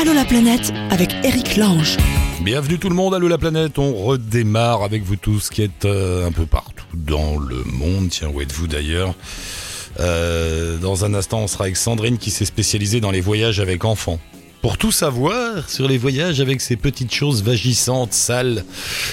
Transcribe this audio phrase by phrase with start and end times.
[0.00, 1.98] Allô la planète avec Eric Lange.
[2.42, 6.26] Bienvenue tout le monde, allô la planète, on redémarre avec vous tous qui êtes euh,
[6.26, 9.14] un peu partout dans le monde, tiens où êtes-vous d'ailleurs
[9.98, 13.84] Euh, Dans un instant on sera avec Sandrine qui s'est spécialisée dans les voyages avec
[13.84, 14.18] enfants.
[14.62, 18.64] Pour tout savoir sur les voyages avec ces petites choses vagissantes, sales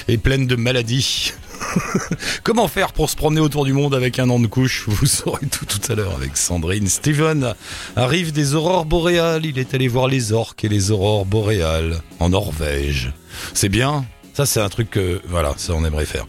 [0.08, 1.32] et pleines de maladies.
[2.42, 5.46] Comment faire pour se promener autour du monde avec un an de couche Vous saurez
[5.46, 6.88] tout tout à l'heure avec Sandrine.
[6.88, 7.54] Steven
[7.96, 9.46] arrive des aurores boréales.
[9.46, 13.12] Il est allé voir les orques et les aurores boréales en Norvège.
[13.54, 14.04] C'est bien?
[14.34, 16.24] Ça, c'est un truc que, voilà, ça, on aimerait faire.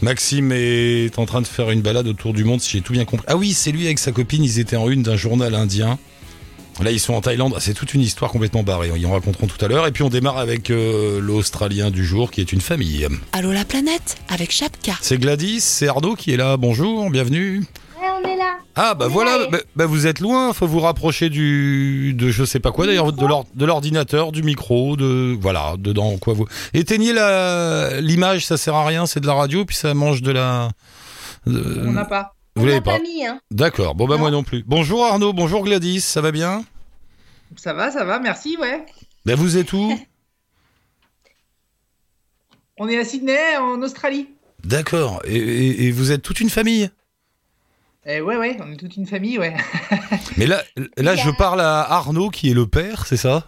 [0.00, 3.04] Maxime est en train de faire une balade autour du monde, si j'ai tout bien
[3.04, 3.26] compris.
[3.28, 5.98] Ah oui, c'est lui avec sa copine, ils étaient en une d'un journal indien.
[6.82, 7.56] Là, ils sont en Thaïlande.
[7.58, 8.90] C'est toute une histoire complètement barrée.
[8.96, 9.86] Ils en raconteront tout à l'heure.
[9.86, 13.06] Et puis, on démarre avec euh, l'Australien du jour, qui est une famille.
[13.32, 14.92] Allô la planète avec Chapka.
[15.00, 16.56] C'est Gladys, c'est Arnaud qui est là.
[16.56, 17.64] Bonjour, bienvenue.
[18.00, 18.58] Ouais, on est là.
[18.76, 22.60] Ah bah voilà, bah, bah, vous êtes loin, faut vous rapprocher du de je sais
[22.60, 26.46] pas quoi d'ailleurs de l'or- de l'ordinateur, du micro, de voilà, dedans quoi vous.
[26.74, 30.30] Éteignez la l'image, ça sert à rien, c'est de la radio puis ça mange de
[30.30, 30.68] la
[31.44, 32.36] de- On n'a pas.
[32.58, 32.96] Vous on l'avez pas.
[32.98, 33.40] pas mis, hein.
[33.50, 33.94] D'accord.
[33.94, 34.20] Bon bah Non.
[34.20, 34.62] moi non plus.
[34.66, 36.64] Bonjour Arnaud, bonjour Gladys, ça va bien?
[37.56, 38.84] Ça va, ça va, merci, ouais.
[39.24, 39.98] Bah vous êtes où?
[42.78, 44.28] On est à Sydney, en Australie.
[44.64, 45.20] D'accord.
[45.24, 46.90] Et, et- et vous êtes toute une famille?
[48.06, 49.54] Eh ouais, ouais, on est toute une famille, ouais.
[50.38, 50.62] Mais là
[50.96, 53.46] là je parle à Arnaud qui est le père, c'est ça?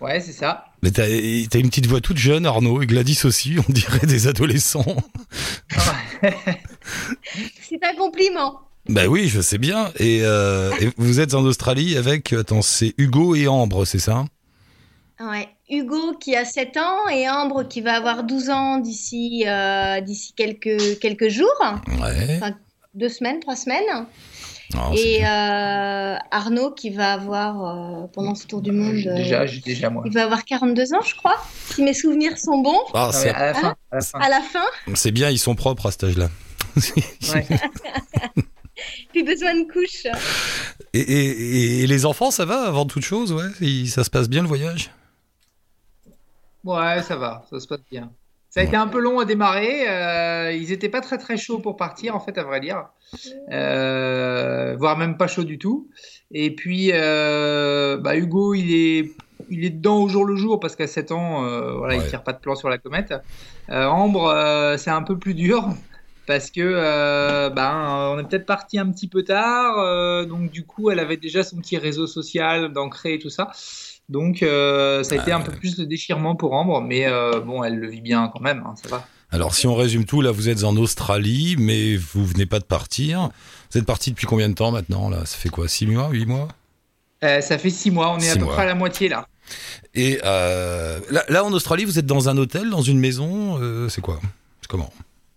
[0.00, 0.66] Ouais, c'est ça.
[0.82, 4.28] Mais t'as t'as une petite voix toute jeune Arnaud et Gladys aussi, on dirait des
[4.28, 4.96] adolescents.
[7.62, 8.60] C'est un compliment.
[8.88, 9.90] Bah oui, je sais bien.
[9.98, 14.24] Et, euh, et vous êtes en Australie avec, attends, c'est Hugo et Ambre, c'est ça
[15.18, 15.48] Ouais.
[15.70, 20.34] Hugo qui a 7 ans et Ambre qui va avoir 12 ans d'ici euh, d'ici
[20.36, 21.48] quelques, quelques jours,
[22.00, 22.38] Ouais.
[22.94, 24.06] deux semaines, trois semaines.
[24.96, 27.64] Et euh, Arnaud qui va avoir,
[28.04, 30.02] euh, pendant ce tour du monde, J'ai euh, déjà, déjà moi.
[30.06, 31.36] il va avoir 42 ans, je crois,
[31.74, 32.78] si mes souvenirs sont bons.
[32.92, 33.74] Ah, Ah à la fin.
[33.90, 34.18] À la fin.
[34.20, 36.28] À la fin, c'est bien, ils sont propres à cet âge-là.
[37.34, 37.46] Ouais.
[39.12, 40.06] plus besoin de couches.
[40.92, 43.86] Et, et- et les enfants, ça va avant toute chose, ouais?
[43.86, 44.90] Ça se passe bien le voyage?
[46.64, 48.10] Ouais, ça va, ça se passe bien.
[48.50, 49.88] Ça a été un peu long à démarrer.
[49.88, 52.86] euh, ils étaient pas très très chauds pour partir, en fait, à vrai dire.
[53.52, 55.88] Euh, voire même pas chauds du tout.
[56.32, 59.12] Et puis, euh, bah, Hugo, il est,
[59.50, 62.02] il est dedans au jour le jour parce qu'à 7 ans, euh, voilà, Ouais.
[62.04, 63.14] il tire pas de plan sur la comète.
[63.70, 65.68] Euh, Ambre, euh, c'est un peu plus dur.
[66.26, 70.64] Parce que euh, ben, on est peut-être parti un petit peu tard, euh, donc du
[70.64, 73.50] coup elle avait déjà son petit réseau social d'ancré et tout ça.
[74.08, 77.06] Donc euh, ça a été un peu plus le déchirement pour Ambre, mais
[77.44, 79.06] bon, elle le vit bien quand même, hein, ça va.
[79.32, 82.64] Alors, si on résume tout, là, vous êtes en Australie, mais vous venez pas de
[82.64, 83.30] partir.
[83.72, 85.26] Vous êtes parti depuis combien de temps maintenant là?
[85.26, 86.48] Ça fait quoi 6 mois 8 mois?
[87.22, 88.52] Ça fait six mois, on est Six à peu mois.
[88.54, 89.26] près à la moitié là.
[89.94, 94.20] Et là, là, en Australie, vous êtes dans un hôtel, dans une maison C'est quoi?
[94.60, 94.92] C'est comment?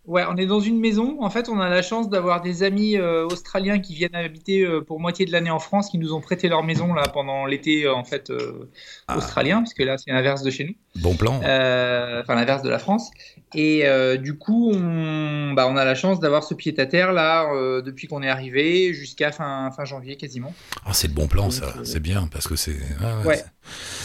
[0.09, 1.17] Ouais, on est dans une maison.
[1.21, 4.81] En fait, on a la chance d'avoir des amis euh, australiens qui viennent habiter euh,
[4.81, 7.85] pour moitié de l'année en France, qui nous ont prêté leur maison là pendant l'été
[7.85, 8.67] euh, en fait euh,
[9.07, 9.17] Ah.
[9.17, 10.73] australien, puisque là c'est l'inverse de chez nous.
[10.99, 11.39] Bon plan.
[11.43, 13.11] Euh, enfin l'inverse de la France.
[13.53, 17.13] Et euh, du coup, on, bah, on a la chance d'avoir ce pied à terre
[17.13, 20.53] là euh, depuis qu'on est arrivé jusqu'à fin, fin janvier quasiment.
[20.85, 21.65] Ah, c'est le bon plan, ça.
[21.77, 22.77] Euh, C'est bien, parce que c'est.
[22.99, 23.43] ah ouais, Ouais.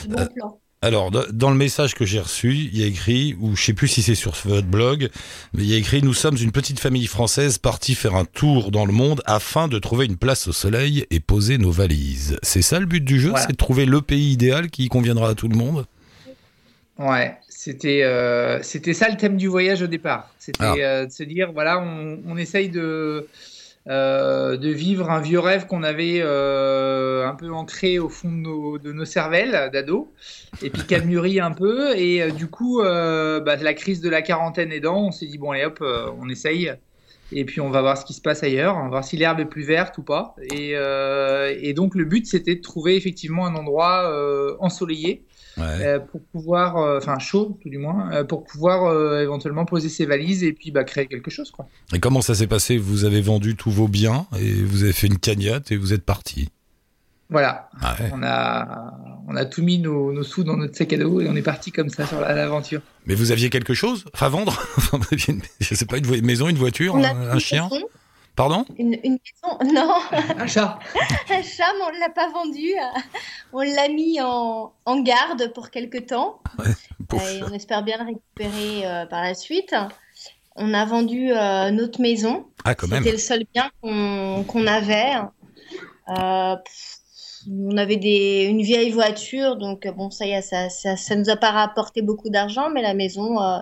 [0.09, 0.61] Bon Euh, plan.
[0.85, 3.89] Alors, dans- le message que j'ai reçu, il y a écrit, ou je sais plus
[3.89, 5.09] si c'est sur votre blog,
[5.55, 8.71] mais il y a écrit Nous sommes une petite famille française partie faire un tour
[8.71, 12.39] dans le monde afin de trouver une place au soleil et poser nos valises.
[12.43, 13.47] C'est ça le but du jeu Voilà.
[13.47, 15.87] C'est de trouver le pays idéal qui conviendra à tout le monde?
[16.99, 20.29] Ouais, c'était euh, c'était ça le thème du voyage au départ.
[20.39, 20.75] C'était Ah.
[20.79, 23.27] euh, de se dire voilà, on, on essaye de
[23.87, 28.37] euh, de vivre un vieux rêve qu'on avait euh, un peu ancré au fond de
[28.37, 30.07] nos, de nos cervelles d'ados,
[30.63, 31.95] et puis qui a mûri un peu.
[31.97, 35.37] Et euh, du coup, euh, bah, la crise de la quarantaine aidant, on s'est dit
[35.37, 36.73] bon allez hop, euh, on essaye.
[37.33, 39.41] Et puis on va voir ce qui se passe ailleurs, on va voir si l'herbe
[39.41, 40.37] est plus verte ou pas.
[40.53, 45.25] Et, et donc le but c'était de trouver effectivement un endroit ensoleillé
[45.57, 45.65] Ouais.
[45.87, 49.89] euh, pour pouvoir, euh, enfin chaud tout du moins, euh, pour pouvoir euh, éventuellement poser
[49.89, 51.67] ses valises et puis bah, créer quelque chose quoi.
[51.93, 52.77] Et comment ça s'est passé?
[52.77, 56.05] Vous avez vendu tous vos biens et vous avez fait une cagnotte et vous êtes
[56.05, 56.51] parti.
[57.31, 58.11] Voilà, Ah ouais.
[58.13, 58.95] on a,
[59.29, 61.43] on a tout mis nos, nos sous dans notre sac à dos et on est
[61.43, 62.81] parti comme ça sur la- l'aventure.
[63.07, 64.61] Mais vous aviez quelque chose à vendre?
[64.77, 64.99] Enfin,
[65.61, 67.69] Je sais pas, une maison, une voiture, On un, chien?
[68.37, 68.65] Pardon?
[68.79, 69.95] Une, une maison, non,
[70.39, 70.79] Un chat
[71.31, 72.73] un chat, mais on ne l'a pas vendu.
[73.53, 76.41] On l'a mis en, en garde pour quelque temps.
[76.61, 76.65] Euh,
[77.15, 77.47] et chat.
[77.49, 79.75] on espère bien le récupérer euh, par la suite.
[80.57, 82.47] On a vendu euh, notre maison.
[82.65, 83.03] Ah, quand même.
[83.03, 85.15] C'était le seul bien qu'on qu'on avait.
[86.09, 86.99] Euh, pff,
[87.51, 91.29] On avait des, une vieille voiture, donc bon, ça y est, ça, ça, ça nous
[91.29, 93.59] a pas rapporté beaucoup d'argent, mais la maison euh,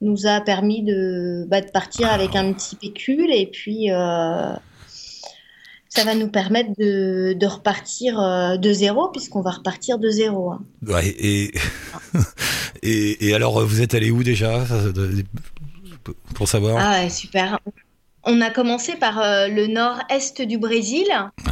[0.00, 4.52] nous a permis de, bah, de partir avec un petit pécule et puis euh,
[5.88, 10.52] ça va nous permettre de, de repartir euh, de zéro puisqu'on va repartir de zéro.
[10.52, 10.62] hein.
[10.86, 11.52] Ouais, et,
[12.82, 14.64] et, et alors, vous êtes allé où déjà
[16.34, 16.76] Pour savoir?
[16.78, 17.58] Ah ouais, super.
[18.24, 21.06] On a commencé par euh, le nord-est du Brésil.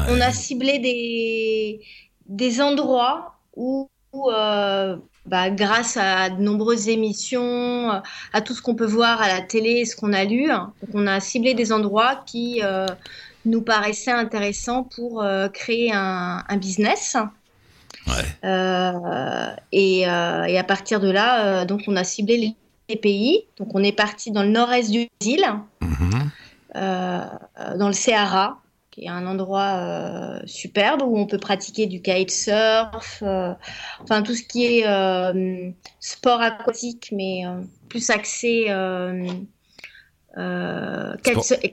[0.08, 1.81] On a ciblé des,
[2.26, 4.96] des endroits où, où, euh,
[5.26, 7.91] bah, grâce à de nombreuses émissions,
[8.32, 10.91] à tout ce qu'on peut voir à la télé, ce qu'on a lu, hein, donc
[10.94, 12.87] on a ciblé des endroits qui euh,
[13.44, 17.17] nous paraissaient intéressants pour euh, créer un, un business.
[18.06, 18.15] Ouais.
[18.44, 20.06] Euh, et, et
[20.59, 22.55] à partir de là, donc on a ciblé les,
[22.91, 23.44] les pays.
[23.59, 25.44] Donc on est parti dans le nord-est du Brésil,
[25.81, 26.31] Mhm.
[26.77, 27.25] euh,
[27.79, 28.59] dans le Ceará,
[28.94, 33.52] qui est un endroit euh, superbe où on peut pratiquer du kitesurf, euh,
[34.05, 35.69] enfin tout ce qui est euh,
[35.99, 38.67] sport aquatique, mais euh, plus axé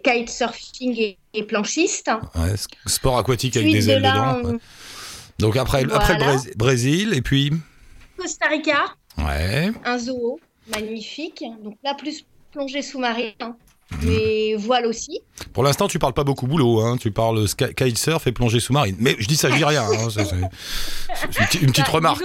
[0.03, 2.09] kitesurfing et, et planchiste.
[2.35, 2.55] Ouais,
[2.87, 4.49] sport aquatique avec des de ailes là, dedans.
[4.55, 4.59] on-.
[5.37, 6.37] Donc après, après Voilà.
[6.55, 7.51] Brésil, et puis.
[8.17, 9.71] Costa Rica, Ouais.
[9.85, 10.39] un zoo
[10.73, 11.43] magnifique.
[11.63, 13.55] Donc là, plus plongée sous-marine, hein.
[14.03, 15.21] Mais voile aussi.
[15.53, 16.97] Pour l'instant, tu parles pas beaucoup boulot, hein.
[16.97, 17.45] Tu parles
[17.75, 18.95] kitesurf et plongée sous-marine.
[18.99, 19.83] Mais je dis ça, je dis rien.
[19.83, 20.09] hein.
[20.09, 20.49] C'est- une,
[21.45, 22.23] petite- une petite Bah, remarque.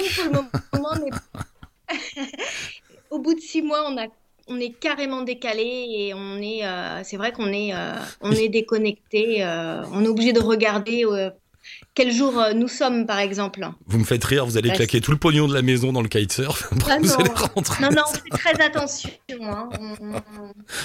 [0.73, 1.95] moment, est-
[3.11, 4.07] Au bout de six mois, on a
[4.49, 8.49] on est carrément décalé et on est euh, c'est vrai qu'on est euh, on est
[8.49, 11.05] déconnecté euh, on est obligé de regarder
[11.97, 15.01] quel jour euh, nous sommes par exemple Vous me faites rire, vous allez Bah, claquer
[15.01, 16.73] tout le pognon de la maison dans le kitesurf.
[16.73, 17.15] Après, Ah vous non.
[17.17, 17.83] allez rentrer.
[17.83, 19.11] non non on fait très attention
[19.43, 19.69] hein.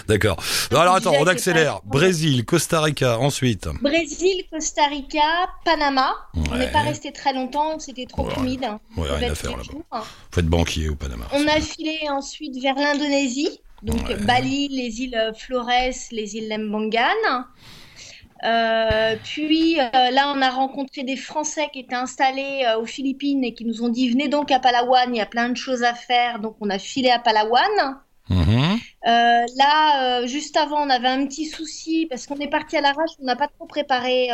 [0.08, 0.42] D'accord.
[0.72, 1.82] Bon, alors attends, on accélère.
[1.86, 3.68] Brésil, Costa Rica, ensuite.
[3.82, 5.20] Brésil Costa Rica
[5.66, 6.16] Panama
[6.52, 8.34] on n'est pas resté très longtemps c'était trop Ouais.
[8.40, 8.66] humide
[8.98, 10.04] Ouais, rien à faire là-bas.
[10.32, 11.26] Faut être banquier au Panama.
[11.34, 14.12] On a filé ensuite vers l'Indonésie, donc.
[14.26, 15.68] Bali, les îles Flores,
[16.12, 17.46] les îles Lembangan.
[18.44, 23.44] Euh, puis euh, là, on a rencontré des Français qui étaient installés euh, aux Philippines
[23.44, 25.84] et qui nous ont dit venez donc à Palawan, il y a plein de choses
[25.84, 26.40] à faire.
[26.40, 28.00] Donc on a filé à Palawan.
[28.30, 28.80] Mhm.
[29.04, 33.26] Là, juste avant, on avait un petit souci parce qu'on est parti à l'arrache, on
[33.26, 34.30] n'a pas trop préparé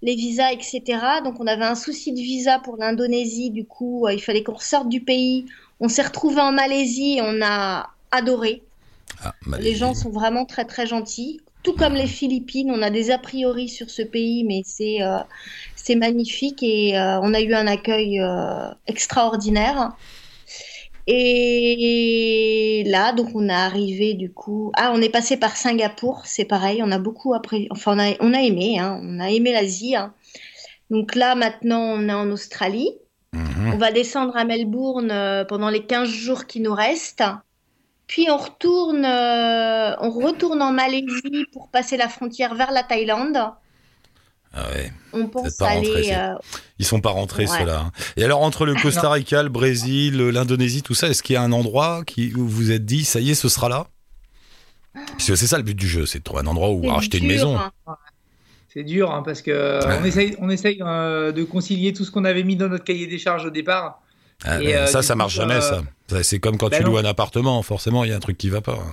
[0.00, 0.82] les visas, etc.
[1.22, 3.50] Donc, on avait un souci de visa pour l'Indonésie.
[3.50, 5.44] Du coup, il fallait qu'on ressorte du pays.
[5.78, 8.62] On s'est retrouvé en Malaisie on a adoré.
[9.22, 11.40] Ah, Les gens sont vraiment très, très gentils.
[11.62, 15.18] Tout comme les Philippines, on a des a priori sur ce pays, mais c'est euh,
[15.76, 19.92] c'est magnifique et euh, on a eu un accueil euh, extraordinaire.
[21.06, 24.72] Et là, donc on est arrivé du coup.
[24.76, 26.82] Ah, on est passé par Singapour, c'est pareil.
[26.82, 27.68] On a beaucoup appris.
[27.70, 28.78] Enfin, on a, on a aimé.
[28.78, 29.94] Hein, on a aimé l'Asie.
[29.96, 30.14] hein.
[30.90, 32.90] Donc là, maintenant, on est en Australie.
[33.34, 33.72] Mhm.
[33.74, 37.24] On va descendre à Melbourne pendant les 15 jours qui nous restent.
[38.12, 43.38] Puis on retourne, euh, on retourne en Malaisie pour passer la frontière vers la Thaïlande.
[44.52, 44.92] Ah ouais.
[45.14, 46.10] On pense pas aller.
[46.12, 46.34] euh,
[46.78, 47.58] Ils sont pas rentrés, Ouais.
[47.58, 47.84] ceux-là.
[47.86, 47.92] hein.
[48.18, 51.42] Et alors, entre le Costa Rica, le Brésil, l'Indonésie, tout ça, est-ce qu'il y a
[51.42, 53.86] un endroit qui, où vous vous êtes dit, ça y est, ce sera là?
[54.92, 56.90] Parce que c'est ça le but du jeu, c'est de trouver un endroit où c'est
[56.90, 57.56] racheter une maison.
[57.58, 57.72] hein.
[58.68, 59.98] C'est dur hein, parce que Ouais.
[60.00, 63.06] on essaye, on essaye euh, de concilier tout ce qu'on avait mis dans notre cahier
[63.06, 64.01] des charges au départ.
[64.44, 65.82] Ah, Et, euh, ça, ça coup, marche jamais, euh, ça.
[66.22, 66.90] C'est comme quand bah tu non.
[66.90, 68.72] loues un appartement, forcément, il y a un truc qui va pas.
[68.74, 68.92] hein.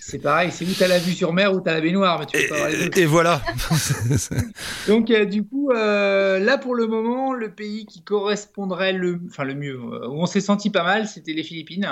[0.00, 2.36] C'est- pareil, c'est où t'as la vue sur mer ou t'as la baignoire, mais tu
[2.36, 2.98] peux pas avoir les deux.
[2.98, 3.40] Et, et voilà.
[4.88, 9.44] Donc euh, du coup, euh, là pour le moment, le pays qui correspondrait le, enfin
[9.44, 11.88] le mieux, où on s'est senti pas mal, c'était les Philippines.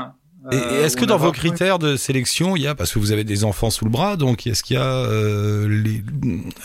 [0.52, 2.98] Et, et Euh, est-ce que dans vos critères de sélection, il y a, parce que
[2.98, 6.02] vous avez des enfants sous le bras, donc est-ce qu'il y a euh, les,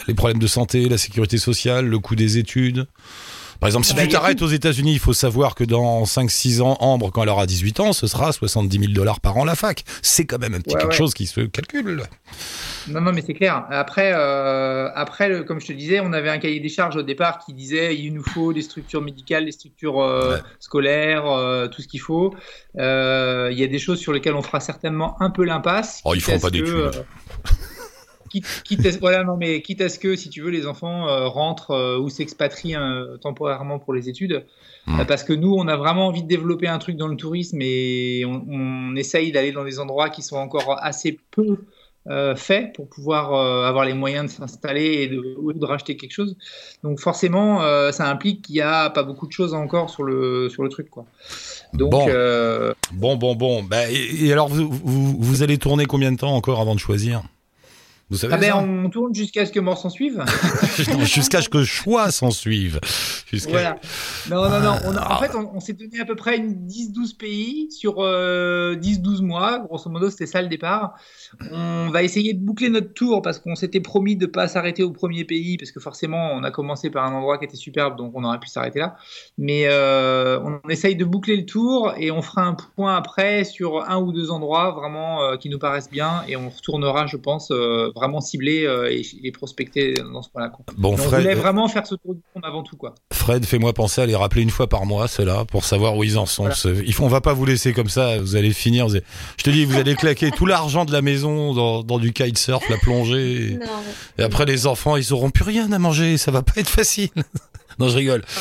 [0.07, 2.87] les problèmes de santé, la sécurité sociale, le coût des études?
[3.59, 6.61] Par exemple, si Ah bah, tu t'arrêtes aux États-Unis, il faut savoir que dans 5-6
[6.61, 9.55] ans, Ambre, quand elle aura 18 ans, ce sera 70 000 dollars par an la
[9.55, 9.83] fac.
[10.01, 10.97] C'est quand même un petit Ouais, quelque ouais.
[10.97, 12.03] chose qui se calcule.
[12.87, 13.65] Non, non, mais c'est clair.
[13.71, 17.39] Après, euh, après, comme je te disais, on avait un cahier des charges au départ
[17.39, 20.41] qui disait il nous faut des structures médicales, des structures euh, Ouais.
[20.59, 22.33] scolaires, euh, tout ce qu'il faut.
[22.75, 26.01] Il y a des choses sur lesquelles on fera certainement un peu l'impasse.
[26.05, 27.05] Oh, ils feront pas d'études.
[28.41, 31.07] Quitte, quitte à, voilà, non, mais quitte à ce que, si tu veux, les enfants
[31.07, 34.45] euh, rentrent euh, ou s'expatrient euh, temporairement pour les études.
[34.87, 35.03] Hmm.
[35.07, 38.23] Parce que nous, on a vraiment envie de développer un truc dans le tourisme et
[38.25, 41.57] on, on essaye d'aller dans des endroits qui sont encore assez peu
[42.35, 43.33] faits pour pouvoir
[43.65, 46.37] avoir les moyens de s'installer et de, ou de racheter quelque chose.
[46.83, 47.61] Donc forcément,
[47.91, 50.91] ça implique qu'il n'y a pas beaucoup de choses encore sur le, sur le truc.
[50.91, 51.05] Quoi.
[51.73, 52.75] Donc, Bon.
[52.93, 53.63] Bon, bon, bon.
[53.63, 56.79] Bah, et, et alors, vous, vous, vous allez tourner combien de temps encore avant de
[56.79, 57.23] choisir?
[58.11, 58.53] Vous savez Ah ben,
[58.85, 60.23] on tourne jusqu'à ce que mort s'en suive.
[61.05, 62.79] Jusqu'à ce que choix s'en suive.
[63.49, 63.77] Voilà.
[64.29, 64.75] Non, non, non.
[64.85, 65.15] On a- Ah.
[65.15, 69.21] en fait, on, on s'est donné à peu près une 10-12 pays sur euh, 10-12
[69.23, 69.59] mois.
[69.59, 70.93] Grosso modo, c'était ça le départ.
[71.51, 74.83] On va essayer de boucler notre tour parce qu'on s'était promis de ne pas s'arrêter
[74.83, 77.97] au premier pays parce que forcément, on a commencé par un endroit qui était superbe,
[77.97, 78.95] donc on aurait pu s'arrêter là.
[79.37, 83.83] Mais euh, on essaye de boucler le tour et on fera un point après sur
[83.89, 87.49] un ou deux endroits vraiment euh, qui nous paraissent bien et on retournera, je pense,
[87.51, 90.51] euh, vraiment cibler euh, et, et prospecter dans ce point-là.
[90.77, 92.93] Bon, Mais on voulait Fred, vraiment faire ce tour du monde avant tout, quoi.
[93.13, 96.17] Fred, fais-moi penser à les rappeler une fois par mois, ceux-là, pour savoir où ils
[96.17, 96.43] en sont.
[96.43, 96.55] Voilà.
[96.55, 98.19] Ce- Il faut, on va pas vous laisser comme ça.
[98.19, 98.85] Vous allez finir.
[98.87, 99.05] vous allez-
[99.37, 102.67] Je te dis, vous allez claquer tout l'argent de la maison dans, dans du kitesurf,
[102.69, 103.57] la plongée.
[103.59, 103.67] Non.
[104.19, 106.17] Et après, les enfants, ils auront plus rien à manger.
[106.17, 107.09] Ça va pas être facile.
[107.79, 108.23] Non, je rigole.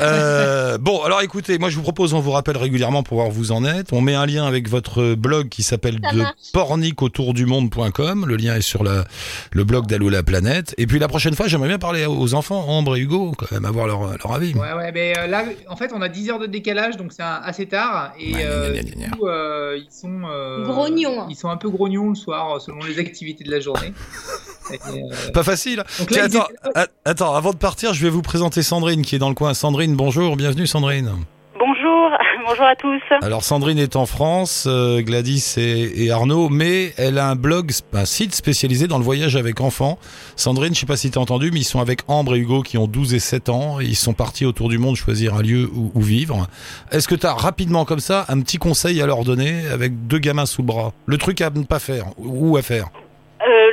[0.00, 3.32] Euh, bon, alors écoutez, moi je vous propose, on vous rappelle régulièrement pour voir où
[3.32, 3.92] vous en êtes.
[3.92, 6.34] On met un lien avec votre blog qui s'appelle de marche.
[6.52, 8.26] pornicautourdumonde.com.
[8.26, 9.04] Le lien est sur la,
[9.52, 10.74] le blog d'Allo la planète.
[10.78, 13.64] Et puis la prochaine fois, j'aimerais bien parler aux enfants, Ambre et Hugo, quand même,
[13.64, 14.54] avoir leur, leur avis.
[14.54, 17.22] Ouais, ouais, mais euh, là, en fait, on a 10 heures de décalage, donc c'est
[17.22, 18.12] assez tard.
[18.18, 20.22] Et Ouais, euh, du coup, euh, ils sont.
[20.30, 21.26] euh, Grognons.
[21.28, 23.92] Ils sont un peu grognons le soir, selon les activités de la journée.
[24.72, 25.82] Euh, Pas facile.
[25.98, 29.18] donc là, attends, a- attends, avant de partir, je vais vous présenter Sandrine qui est
[29.18, 29.54] dans le coin.
[29.54, 31.10] Sandrine, bonjour, bienvenue Sandrine.
[31.58, 32.10] Bonjour,
[32.48, 33.00] bonjour à tous.
[33.22, 37.70] Alors Sandrine est en France, euh, Gladys et, et Arnaud, mais elle a un blog,
[37.92, 39.98] un site spécialisé dans le voyage avec enfants.
[40.34, 42.62] Sandrine, je sais pas si tu as entendu, mais ils sont avec Ambre et Hugo
[42.62, 43.80] qui ont 12 et 7 ans.
[43.80, 46.48] Et ils sont partis autour du monde choisir un lieu où, où vivre.
[46.90, 50.18] Est-ce que tu as rapidement comme ça un petit conseil à leur donner avec deux
[50.18, 50.92] gamins sous le bras?
[51.06, 52.86] Le truc à ne pas faire ou à faire?
[52.86, 52.98] Euh,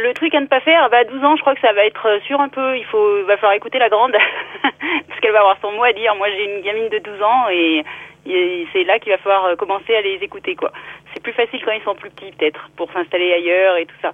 [0.09, 1.85] le truc à ne pas faire, bah, à 12 ans, je crois que ça va
[1.85, 2.77] être euh, sûr un peu.
[2.77, 4.11] Il faut, va falloir écouter la grande,
[5.07, 6.15] parce qu'elle va avoir son mot à dire.
[6.15, 7.83] Moi, j'ai une gamine de 12 ans et,
[8.25, 10.71] et c'est là qu'il va falloir euh, commencer à les écouter, quoi.
[11.13, 14.11] C'est plus facile quand ils sont plus petits, peut-être, pour s'installer ailleurs et tout ça.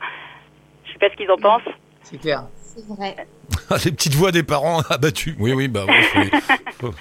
[0.86, 1.62] Je sais pas ce qu'ils en pensent.
[2.04, 2.44] C'est clair.
[2.60, 3.16] C'est vrai.
[3.86, 5.36] Les petites voix des parents abattus.
[5.40, 6.30] Oui, oui, bah oui.
[6.80, 6.92] faut-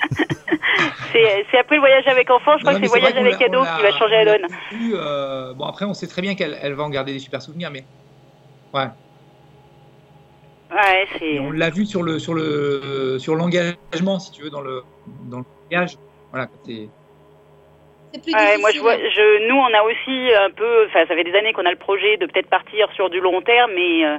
[1.12, 3.38] C'est c'est après le voyage avec enfants, je crois Non, que c'est le voyage avec
[3.40, 4.46] l'a- ado qui va changer la donne.
[4.94, 7.70] euh, bon, après, on sait très bien qu'elle elle va en garder des super souvenirs,
[7.72, 7.84] mais.
[8.74, 8.88] Ouais.
[10.70, 11.34] Ouais, c'est.
[11.34, 14.82] Et on l'a vu sur le sur le sur l'engagement, si tu veux, dans le
[15.30, 15.96] dans le voyage.
[16.32, 16.88] Voilà, c'est.
[18.32, 21.34] Ouais, moi, je vois, je, nous, on a aussi un peu, enfin, ça fait des
[21.34, 24.18] années qu'on a le projet de peut-être partir sur du long terme, mais euh,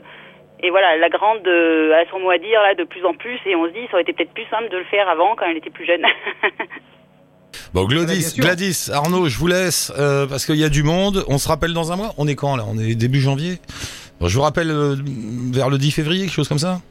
[0.62, 3.40] et voilà, la grande euh, a son mot à dire là de plus en plus,
[3.46, 5.46] et on se dit, ça aurait été peut-être plus simple de le faire avant quand
[5.46, 6.04] elle était plus jeune.
[7.74, 8.36] Bon, Gladys.
[8.38, 11.26] Gladys, Arnaud, je vous laisse euh, parce qu'il y a du monde.
[11.28, 12.14] On se rappelle dans un mois.
[12.18, 12.64] On est quand là?
[12.70, 13.60] On est début janvier.
[14.20, 14.96] Bon, je vous rappelle euh,
[15.52, 16.82] vers le 10 février, quelque chose comme ça.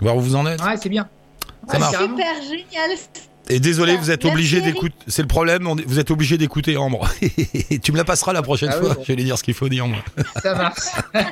[0.00, 0.60] Voir où vous en êtes.
[0.62, 1.08] Ouais, c'est bien.
[1.68, 1.92] Ça Ouais, marche.
[1.92, 2.16] carrément.
[2.16, 2.90] Super génial.
[3.48, 4.94] Et désolé, vous êtes obligé d'écouter.
[5.08, 5.66] C'est le problème.
[5.66, 7.08] on est- Vous êtes obligé d'écouter Ambre.
[7.82, 8.94] tu me la passeras la prochaine Ah oui, fois.
[8.94, 9.02] bon.
[9.02, 9.98] Je vais lui dire ce qu'il faut dire moi.
[10.42, 10.78] Ça marche.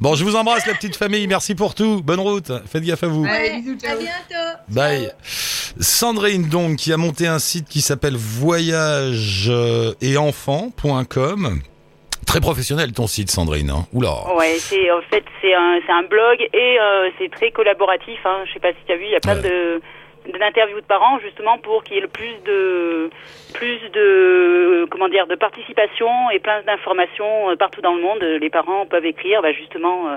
[0.00, 1.26] Bon, je vous embrasse la petite famille.
[1.26, 2.02] Merci pour tout.
[2.02, 2.50] Bonne route.
[2.66, 3.24] Faites gaffe à vous.
[3.24, 3.92] Allez, Ouais, bisous, ciao.
[3.92, 4.58] À bientôt.
[4.68, 5.10] Bye.
[5.80, 9.50] Sandrine, donc, qui a monté un site qui s'appelle voyage
[10.00, 11.60] et enfants.com.
[12.34, 13.70] Très professionnel ton site, Sandrine.
[13.70, 13.86] Hein.
[13.92, 14.34] Oula.
[14.34, 18.18] ouais, c'est en fait c'est un c'est un blog et euh, c'est très collaboratif.
[18.24, 18.38] Hein.
[18.48, 19.42] Je sais pas si tu as vu, il y a plein Ouais.
[19.48, 19.80] de
[20.36, 23.08] d'interviews de parents justement pour qu'il y ait le plus de
[23.52, 28.20] plus de comment dire de participation et plein d'informations euh, partout dans le monde.
[28.40, 30.08] Les parents peuvent écrire, bah, justement.
[30.08, 30.16] euh,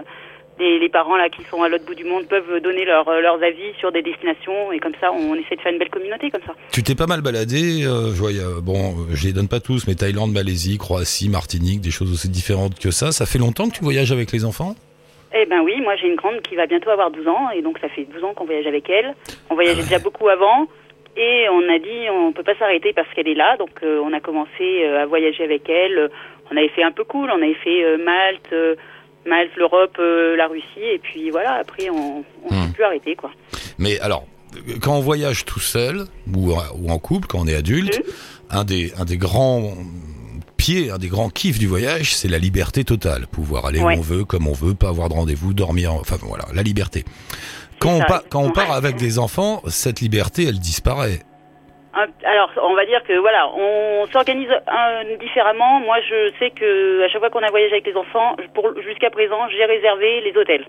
[0.60, 3.22] les, les parents là qui sont à l'autre bout du monde peuvent donner leur, euh,
[3.22, 6.30] leurs avis sur des destinations et comme ça on essaie de faire une belle communauté
[6.32, 6.54] comme ça.
[6.72, 9.88] Tu t'es pas mal baladé, euh, je vois, a- bon, je les donne pas tous,
[9.88, 13.12] mais Thaïlande, Malaisie, Croatie, Martinique, des choses aussi différentes que ça.
[13.12, 14.76] Ça fait longtemps que tu voyages avec les enfants?
[15.36, 17.78] Eh ben oui, moi j'ai une grande qui va bientôt avoir 12 ans et donc
[17.80, 19.14] ça fait 12 ans qu'on voyage avec elle.
[19.50, 20.68] On voyageait déjà beaucoup avant
[21.18, 24.14] et on a dit on peut pas s'arrêter parce qu'elle est là donc euh, on
[24.14, 26.10] a commencé euh, à voyager avec elle.
[26.50, 28.54] On avait fait un peu cool, on avait fait Malte,
[29.27, 30.65] euh, Malte, l'Europe, euh, la Russie
[30.96, 32.67] et puis voilà après on Hmm.
[32.67, 33.31] s'est plus arrêté quoi.
[33.77, 37.55] Mais alors, euh, quand on voyage tout seul ou, ou en couple, quand on est
[37.55, 38.01] adulte,
[38.50, 39.74] un des, un des grands
[40.55, 43.27] pieds, un des grands kiffs du voyage, c'est la liberté totale.
[43.27, 43.96] Pouvoir aller Ouais.
[43.96, 47.03] où on veut, comme on veut, pas avoir de rendez-vous, dormir, enfin voilà, la liberté.
[47.79, 48.65] Quand on, ça, pa- quand on exactement.
[48.67, 51.19] part avec des enfants, cette liberté, elle disparaît.
[52.24, 55.80] Alors, on va dire que voilà, on s'organise euh, différemment.
[55.80, 58.36] Moi, je sais que à chaque fois qu'on a voyagé avec les enfants,
[58.86, 60.66] jusqu'à présent, j'ai réservé les hôtels.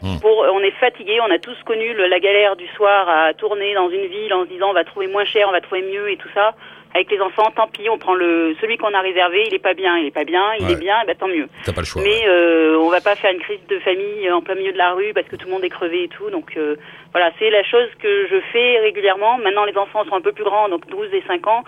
[0.00, 0.20] Hmm.
[0.20, 3.74] Pour, on est fatigué, on a tous connu le- la galère du soir à tourner
[3.74, 6.08] dans une ville en se disant on va trouver moins cher, on va trouver mieux
[6.10, 6.54] et tout ça.
[6.94, 9.74] Avec les enfants, tant pis, on prend le celui qu'on a réservé, il est pas
[9.74, 10.72] bien, il est pas bien, il Ouais.
[10.72, 11.46] est bien, bah, tant mieux.
[11.64, 12.02] T'as pas le choix.
[12.02, 14.92] Mais euh, on va pas faire une crise de famille en plein milieu de la
[14.92, 16.30] rue parce que tout le monde est crevé et tout.
[16.30, 16.76] Donc euh,
[17.12, 19.38] voilà, c'est la chose que je fais régulièrement.
[19.38, 21.62] Maintenant, les enfants sont un peu plus grands, donc 12 et 5 ans.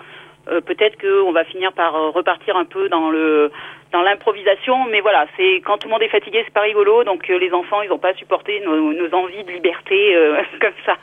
[0.51, 3.51] Euh, peut-être qu'on va finir par euh, repartir un peu dans le
[3.91, 7.29] dans l'improvisation, mais voilà, c'est quand tout le monde est fatigué, c'est pas rigolo, donc
[7.29, 10.15] euh, les enfants, ils n'ont pas supporté nos, nos, envies de liberté
[10.61, 10.95] comme ça.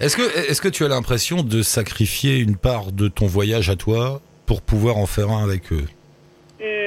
[0.00, 3.76] Est-ce que est-ce que tu as l'impression de sacrifier une part de ton voyage à
[3.76, 5.86] toi pour pouvoir en faire un avec eux?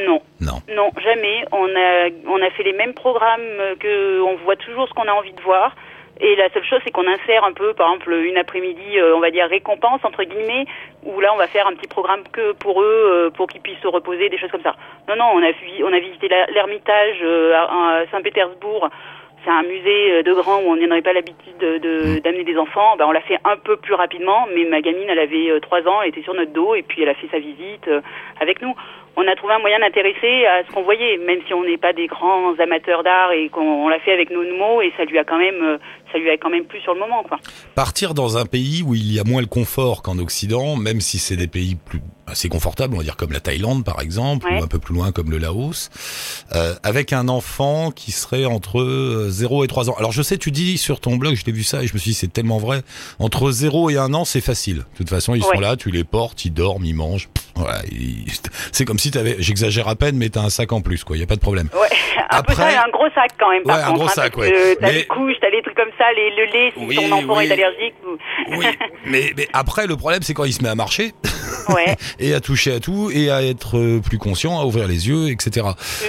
[0.07, 0.21] Non.
[0.39, 0.61] Non.
[0.75, 1.45] Non, jamais.
[1.51, 5.13] On a on a fait les mêmes programmes que on voit toujours ce qu'on a
[5.13, 5.75] envie de voir.
[6.19, 9.19] Et la seule chose, c'est qu'on insère un peu, par exemple, une après-midi, euh, on
[9.19, 10.65] va dire récompense entre guillemets,
[11.03, 13.81] où là, on va faire un petit programme que pour eux, euh, pour qu'ils puissent
[13.81, 14.75] se reposer, des choses comme ça.
[15.07, 15.51] Non, non, on a,
[15.83, 18.89] on a visité l'Ermitage euh, à, Saint-Pétersbourg.
[19.43, 22.97] C'est un musée de grand où on n'aurait pas l'habitude d'amener de, d'amener des enfants.
[22.97, 26.01] Ben, on l'a fait un peu plus rapidement, mais ma gamine, elle avait trois ans,
[26.01, 27.89] elle était sur notre dos et puis elle a fait sa visite
[28.41, 28.73] avec nous
[29.17, 31.91] on a trouvé un moyen d'intéresser à ce qu'on voyait, même si on n'est pas
[31.91, 35.23] des grands amateurs d'art et qu'on l'a fait avec nos mots et ça lui a
[35.23, 35.77] quand même, euh,
[36.11, 37.39] ça lui a quand même plu sur le moment, quoi.
[37.73, 41.17] Partir dans un pays où il y a moins le confort qu'en Occident, même si
[41.17, 44.63] c'est des pays plus assez confortables, on va dire comme la Thaïlande par exemple, ou
[44.63, 45.89] un peu plus loin comme le Laos,
[46.53, 49.95] euh, avec un enfant qui serait entre 0 euh, et 3 ans.
[49.97, 51.99] Alors je sais, tu dis sur ton blog, je l'ai vu ça et je me
[51.99, 52.81] suis dit c'est tellement vrai,
[53.19, 54.77] entre 0 et 1 an c'est facile.
[54.77, 57.29] De toute façon ils sont là, tu les portes, ils dorment, ils mangent.
[57.55, 57.81] Voilà,
[58.71, 61.17] c'est comme si tu avais, j'exagère à peine, mais t'as un sac en plus, quoi.
[61.17, 61.69] Il y a pas de problème.
[61.73, 61.87] Ouais,
[62.29, 63.63] un Après, peu ça, un gros sac quand même.
[63.63, 64.77] Par ouais, un gros hein, sac, ouais.
[64.79, 67.51] T'as les couches, t'as les trucs comme ça, les, le lait si ton enfant est
[67.51, 67.95] allergique.
[68.49, 68.65] Oui,
[69.05, 71.13] mais, mais après le problème c'est quand il se met à marcher.
[71.69, 71.95] Ouais.
[72.19, 75.29] et à toucher à tout et à être euh, plus conscient, à ouvrir les yeux,
[75.29, 75.67] etc.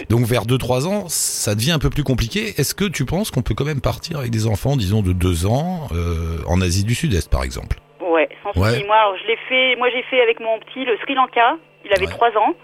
[0.08, 2.54] Donc vers 2-3 ans, ça devient un peu plus compliqué.
[2.58, 5.46] Est-ce que tu penses qu'on peut quand même partir avec des enfants, disons de 2
[5.46, 7.78] ans, euh, en Asie du Sud-Est par exemple?
[8.00, 8.84] Ouais, sans souci.
[8.84, 9.76] Moi, alors, je l'ai fait.
[9.76, 11.56] Moi, j'ai fait avec mon petit le Sri Lanka.
[11.84, 12.54] Il avait trois ans.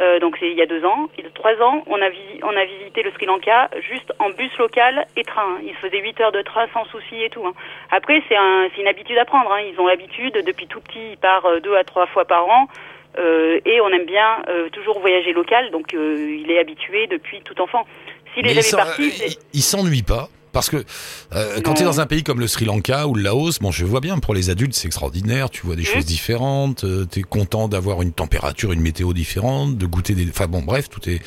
[0.00, 1.08] Euh, donc c'est il y a deux ans.
[1.18, 2.08] Il a trois ans, on a,
[2.42, 5.58] on a visité le Sri Lanka juste en bus local et train.
[5.64, 7.46] Il se faisait 8 heures de train sans souci et tout.
[7.46, 7.52] Hein.
[7.90, 9.52] Après, c'est un, une habitude à prendre.
[9.52, 9.60] Hein.
[9.60, 12.68] Ils ont l'habitude, depuis tout petit, il part euh, deux à trois fois par an.
[13.18, 17.60] Euh, et on aime bien euh, toujours voyager local, donc il est habitué depuis tout
[17.60, 17.86] enfant.
[18.32, 20.84] S'il est jamais parti, il s'ennuie pas parce que
[21.34, 23.70] euh, quand tu es dans un pays comme le Sri Lanka ou le Laos, bon,
[23.70, 27.20] je vois bien, pour les adultes, c'est extraordinaire, tu vois des choses différentes, euh, tu
[27.20, 30.28] es content d'avoir une température, une météo différente, de goûter des...
[30.28, 31.20] Enfin bon, bref, tout est...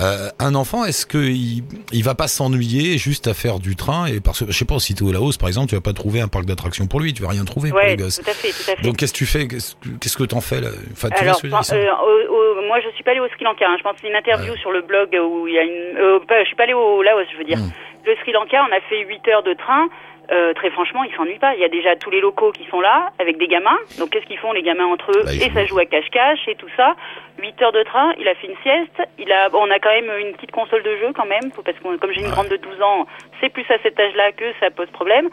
[0.00, 4.20] Euh, un enfant, est-ce qu'il il va pas s'ennuyer juste à faire du train et
[4.20, 5.92] parce que, je sais pas, si tu es au Laos, par exemple, tu vas pas
[5.92, 8.20] trouver un parc d'attractions pour lui, tu vas rien trouver pour les gosses.
[8.22, 8.82] Tout à fait, tout à fait.
[8.82, 10.68] Donc qu'est-ce que tu fais Qu'est-ce que t'en fais là?
[10.92, 13.76] Enfin, Alors, moi je suis pas allée au Sri Lanka, hein.
[13.78, 16.20] je pense que c'est une interview sur le blog où il y a une...
[16.28, 17.58] je suis pas allée au Laos, je veux dire.
[17.58, 17.70] Hmm.
[18.04, 19.88] Le Sri Lanka, on a fait 8 heures de train.
[20.30, 21.54] Euh, très franchement, ils s'ennuient pas.
[21.54, 23.78] Il y a déjà tous les locaux qui sont là, avec des gamins.
[23.98, 26.54] Donc, qu'est-ce qu'ils font, les gamins, entre eux bah, Et ça joue à cache-cache et
[26.54, 26.94] tout ça.
[27.40, 29.02] 8 heures de train, il a fait une sieste.
[29.18, 31.96] Il a, on a quand même une petite console de jeu, quand même, parce que
[31.96, 33.06] comme j'ai une grande de 12 ans,
[33.40, 35.28] c'est plus à cet âge-là que ça pose problème.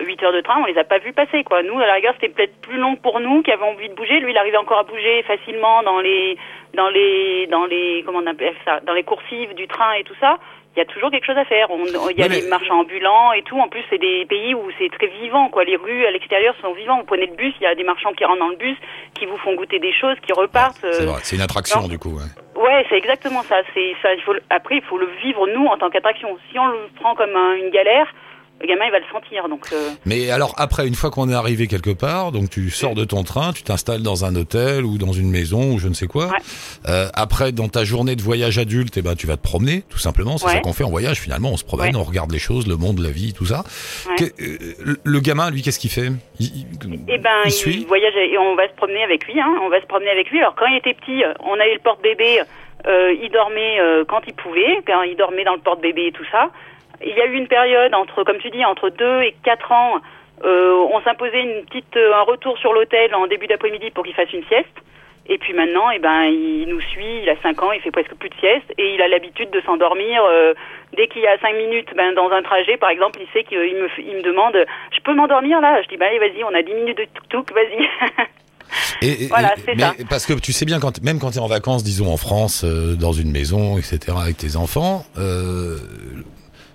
[0.00, 1.62] 8 heures de train, on les a pas vus passer, quoi.
[1.62, 4.20] Nous, à la rigueur, c'était peut-être plus long pour nous qui avons envie de bouger.
[4.20, 6.38] Lui, il arrivait encore à bouger facilement dans les,
[6.74, 10.14] dans les, dans les, comment on appelle ça, dans les coursives du train et tout
[10.20, 10.38] ça
[10.76, 11.68] il y a toujours quelque chose à faire.
[12.10, 13.58] Il y a des marchands ambulants et tout.
[13.58, 15.48] En plus, c'est des pays où c'est très vivant.
[15.48, 15.64] Quoi.
[15.64, 17.00] Les rues à l'extérieur sont vivantes.
[17.00, 18.76] Vous prenez le bus, il y a des marchands qui rentrent dans le bus,
[19.14, 20.78] qui vous font goûter des choses, qui repartent.
[20.80, 22.10] c'est c'est une attraction du coup.
[22.10, 23.56] Ouais, ouais c'est exactement ça.
[23.74, 24.14] C'est ça.
[24.14, 26.38] Il faut, après, il faut le vivre nous en tant qu'attraction.
[26.50, 28.12] Si on le prend comme une galère,
[28.60, 29.48] le gamin il va le sentir.
[29.48, 29.66] Donc.
[29.72, 29.90] Euh.
[30.04, 33.22] Mais alors après, une fois qu'on est arrivé quelque part, donc tu sors de ton
[33.22, 36.30] train, tu t'installes dans un hôtel ou dans une maison ou je ne sais quoi.
[36.88, 39.98] Euh, après, dans ta journée de voyage adulte, eh ben tu vas te promener, tout
[39.98, 40.38] simplement.
[40.38, 41.20] C'est ça qu'on fait en voyage.
[41.20, 43.64] Finalement, on se promène, on regarde les choses, le monde, la vie, tout ça.
[44.20, 44.26] Euh,
[45.02, 46.08] le gamin, lui, qu'est-ce qu'il fait?
[46.40, 46.66] Il,
[47.08, 49.40] Eh ben, il, voyage et on va se promener avec lui.
[49.40, 49.54] Hein.
[49.62, 50.40] On va se promener avec lui.
[50.40, 52.40] Alors quand il était petit, on avait le porte-bébé.
[52.86, 56.50] il dormait quand il pouvait, quand il dormait dans le porte-bébé et tout ça.
[57.04, 60.00] Il y a eu une période entre, comme tu dis, entre 2 et 4 ans,
[60.44, 64.14] euh, on s'imposait une petite, euh, un retour sur l'hôtel en début d'après-midi pour qu'il
[64.14, 64.66] fasse une sieste.
[65.30, 68.14] Et puis maintenant, eh ben, il nous suit, il a 5 ans, il fait presque
[68.14, 70.22] plus de sieste et il a l'habitude de s'endormir.
[70.24, 70.54] Euh,
[70.96, 73.58] dès qu'il y a 5 minutes ben, dans un trajet, par exemple, il sait qu'il
[73.58, 74.56] me, il me demande
[74.92, 75.82] Je peux m'endormir là?
[75.82, 77.88] Je dis bah, Allez, vas-y, on a 10 minutes de tuk-tuk, vas-y.
[79.02, 79.92] Et, voilà, c'est ça.
[80.10, 82.64] Parce que tu sais bien, quand, même quand tu es en vacances, disons en France,
[82.64, 85.78] dans une maison, etc., avec tes enfants, euh,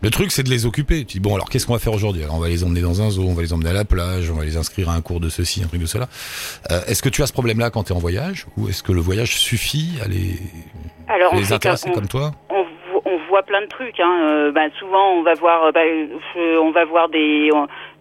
[0.03, 1.05] le truc, c'est de les occuper.
[1.05, 2.23] Tu dis, bon, alors qu'est-ce qu'on va faire aujourd'hui?
[2.23, 4.29] Alors, on va les emmener dans un zoo, on va les emmener à la plage,
[4.29, 6.07] on va les inscrire à un cours de ceci, un truc de cela.
[6.71, 8.45] Euh, est-ce que tu as ce problème-là quand tu es en voyage?
[8.57, 10.35] Ou est-ce que le voyage suffit à les,
[11.07, 12.33] alors, les intéresser comme toi?
[12.49, 12.65] On,
[13.29, 13.99] voit plein de trucs.
[13.99, 14.19] Hein.
[14.21, 15.79] Euh, bah, souvent, on va voir, bah,
[16.35, 17.49] on va voir des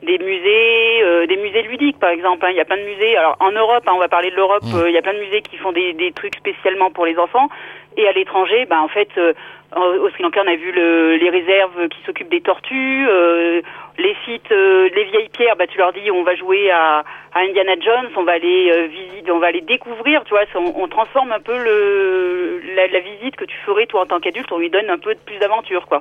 [0.02, 2.44] des musées, euh, des musées ludiques par exemple.
[2.44, 2.50] hein.
[2.50, 3.16] Il y a plein de musées.
[3.16, 4.62] Alors en Europe, hein, on va parler de l'Europe.
[4.64, 4.76] Mm.
[4.78, 7.16] euh, Il y a plein de musées qui font des, des trucs spécialement pour les
[7.18, 7.48] enfants.
[7.96, 9.34] Et à l'étranger, bah en fait, euh,
[9.76, 13.60] au Sri Lanka, on a vu le, les réserves qui s'occupent des tortues, euh,
[13.98, 15.56] les sites, euh, les vieilles pierres.
[15.56, 18.86] Bah tu leur dis, on va jouer à, à Indiana Jones, on va aller euh,
[18.86, 20.24] visiter, on va aller découvrir.
[20.24, 24.00] Tu vois, on, on transforme un peu le la, la visite que tu ferais toi
[24.02, 24.50] en tant qu'adulte.
[24.52, 26.00] On lui donne un peu de plus d'aventure, quoi,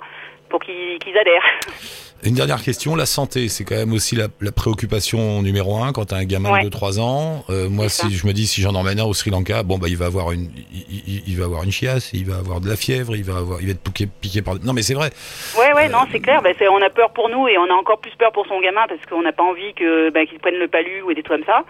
[0.50, 1.46] pour qu'ils qu'ils adhèrent.
[2.24, 6.06] Une dernière question, la santé, c'est quand même aussi la, la préoccupation numéro un quand
[6.06, 6.64] t'as un gamin Ouais.
[6.64, 7.44] de 3 ans.
[7.50, 9.88] Euh, moi, si je me dis si j'en emmène un au Sri Lanka, bon bah
[9.90, 12.70] il va avoir une, il, il- il va avoir une chiasse, il va avoir de
[12.70, 14.56] la fièvre, il va avoir, il va être piqué, piqué par.
[14.64, 15.12] Non mais c'est vrai.
[15.58, 16.42] Ouais, ouais, non, c'est clair.
[16.42, 18.60] Bah, c'est- on a peur pour nous et on a encore plus peur pour son
[18.62, 21.46] gamin parce qu'on n'a pas envie que bah, qu'il prenne le palu ou des trucs
[21.46, 21.64] comme ça.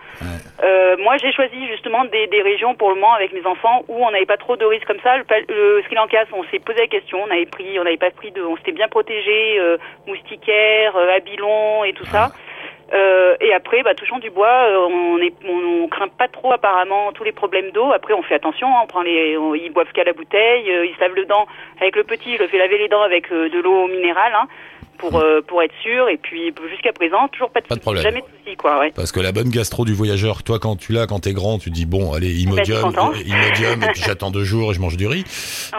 [0.63, 4.05] Euh, moi, j'ai choisi justement des, des régions pour le moment avec mes enfants où
[4.05, 5.17] on n'avait pas trop de risques comme ça.
[5.17, 8.11] Le, le Sri Lanka, on s'est posé la question, on avait pris, on n'avait pas
[8.11, 12.31] pris de, on s'était bien protégé, euh, moustiquaires, euh, habillons et tout ça.
[12.93, 16.51] Euh, et après, bah, touchant du bois, euh, on, est, on, on craint pas trop
[16.51, 17.91] apparemment tous les problèmes d'eau.
[17.93, 20.85] Après, on fait attention, hein, on prend les, on- ils boivent qu'à la bouteille, euh,
[20.85, 21.45] ils se lavent le dent
[21.79, 24.47] avec le petit, je le fais laver les dents avec euh, de l'eau minérale hein,
[24.97, 26.09] pour euh, pour être sûr.
[26.09, 28.03] Et puis jusqu'à présent, toujours pas de, Pas de problème.
[28.03, 28.79] jamais de soucis quoi.
[28.79, 28.91] Ouais.
[28.93, 31.69] Parce que la bonne gastro du voyageur, toi quand tu l'as, quand t'es grand, tu
[31.69, 33.11] dis bon allez Imodium, content.
[33.11, 35.23] euh, Imodium, et puis j'attends deux jours et je mange du riz.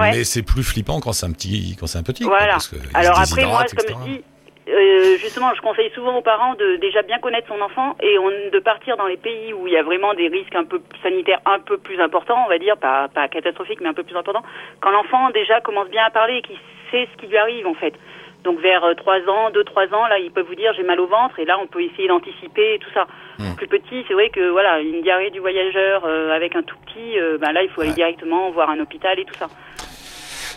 [0.01, 0.13] Ouais.
[0.13, 2.25] Mais c'est plus flippant quand c'est un petit, quand c'est un petit.
[2.25, 2.53] quoi, Voilà.
[2.55, 4.25] parce que Alors après, moi, comme je dis,
[4.73, 8.31] euh, justement, je conseille souvent aux parents de déjà bien connaître son enfant et on,
[8.31, 11.41] de partir dans les pays où il y a vraiment des risques un peu sanitaires
[11.47, 14.43] un peu plus importants, on va dire, pas, pas catastrophiques, mais un peu plus importants.
[14.81, 16.57] Quand l'enfant déjà commence bien à parler et qu'il
[16.91, 17.95] sait ce qui lui arrive, en fait.
[18.45, 21.07] Donc vers euh, 3 ans, 2-3 ans, là, il peut vous dire j'ai mal au
[21.07, 23.07] ventre et là, on peut essayer d'anticiper tout ça.
[23.39, 23.55] Hmm.
[23.57, 27.19] Plus petit, c'est vrai que voilà, une diarrhée du voyageur euh, avec un tout petit,
[27.21, 27.97] euh, ben là, il faut aller Ouais.
[27.97, 29.47] directement voir un hôpital et tout ça.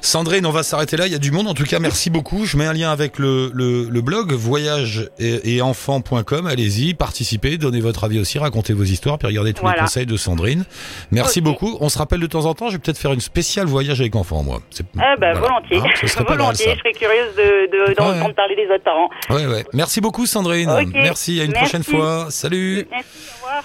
[0.06, 1.08] Sandrine, on va s'arrêter là.
[1.08, 1.48] Il y a du monde.
[1.48, 2.46] En tout cas, merci beaucoup.
[2.46, 6.46] Je mets un lien avec le, le, le blog voyage et, et enfants.com.
[6.48, 10.16] Allez-y, participez, donnez votre avis aussi, racontez vos histoires, puis regardez tous les conseils de
[10.18, 10.66] Sandrine.
[11.12, 11.78] Merci beaucoup.
[11.82, 12.68] On se rappelle de temps en temps.
[12.68, 14.62] Je vais peut-être faire une spéciale voyage avec enfants, moi.
[14.70, 15.34] C'est- voilà.
[15.40, 16.74] volontiers, Hein, ce mal, volontiers.
[16.76, 18.34] Je serais curieuse de de- d'entendre Ouais.
[18.34, 19.10] parler des autres parents.
[19.30, 19.66] Ouais, ouais.
[19.74, 20.72] Merci beaucoup, Sandrine.
[20.94, 21.40] Merci.
[21.42, 21.64] À une Merci.
[21.64, 22.28] prochaine fois.
[22.30, 22.88] Salut.
[22.92, 23.64] Merci, au revoir.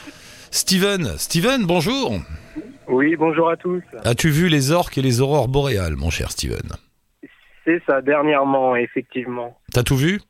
[0.50, 1.14] Steven.
[1.18, 2.14] Steven, bonjour.
[2.90, 3.82] Oui, bonjour à tous.
[4.04, 6.72] As-tu vu les orques et les aurores boréales, mon cher Steven
[7.64, 9.56] C'est ça, dernièrement, effectivement.
[9.72, 10.20] T'as tout vu?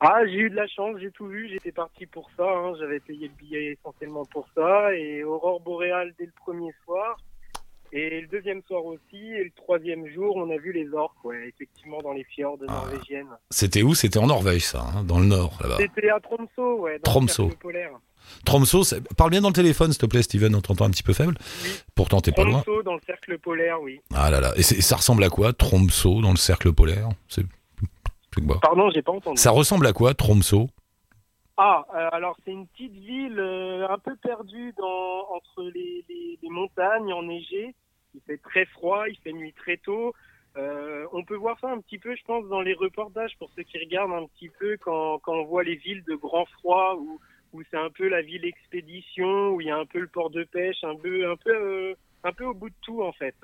[0.00, 3.00] Ah, j'ai eu de la chance, j'ai tout vu, j'étais parti pour ça, hein, j'avais
[3.00, 7.18] payé le billet essentiellement pour ça, et aurore boréale dès le premier soir,
[7.92, 11.46] et le deuxième soir aussi, et le troisième jour, on a vu les orques, ouais,
[11.48, 12.72] effectivement, dans les fjords Ah.
[12.72, 13.36] norvégiennes.
[13.50, 13.94] C'était où?
[13.94, 15.76] C'était en Norvège, ça, hein, dans le nord, là-bas.
[15.78, 17.48] C'était à Tromsø, ouais, dans Tromsø.
[17.48, 17.90] le polaire.
[18.44, 21.02] Tromsø, c'est- parle bien dans le téléphone, s'il te plaît, Steven, on t'entend un petit
[21.02, 21.36] peu faible.
[21.64, 21.70] Oui.
[21.94, 22.62] Pourtant, t'es pas loin.
[22.62, 24.00] Tromsø, dans le cercle polaire, oui.
[24.14, 27.08] Ah là là, et, ça ressemble à quoi, Tromsø, dans le cercle polaire?
[27.28, 27.44] C'est
[28.46, 28.60] quoi?
[28.60, 29.40] Pardon, j'ai pas entendu.
[29.40, 30.66] Ça ressemble à quoi, Tromsø?
[31.56, 36.38] Ah, euh, alors c'est une petite ville euh, un peu perdue dans, entre les, les,
[36.42, 37.74] les montagnes enneigées.
[38.14, 40.14] Il fait très froid, il fait nuit très tôt.
[40.56, 43.62] Euh, on peut voir ça un petit peu, je pense, dans les reportages pour ceux
[43.62, 47.20] qui regardent un petit peu quand, quand on voit les villes de grand froid où,
[47.52, 50.30] où c'est un peu la ville expédition, où il y a un peu le port
[50.30, 53.34] de pêche, un peu, un peu, euh, un peu au bout de tout en fait.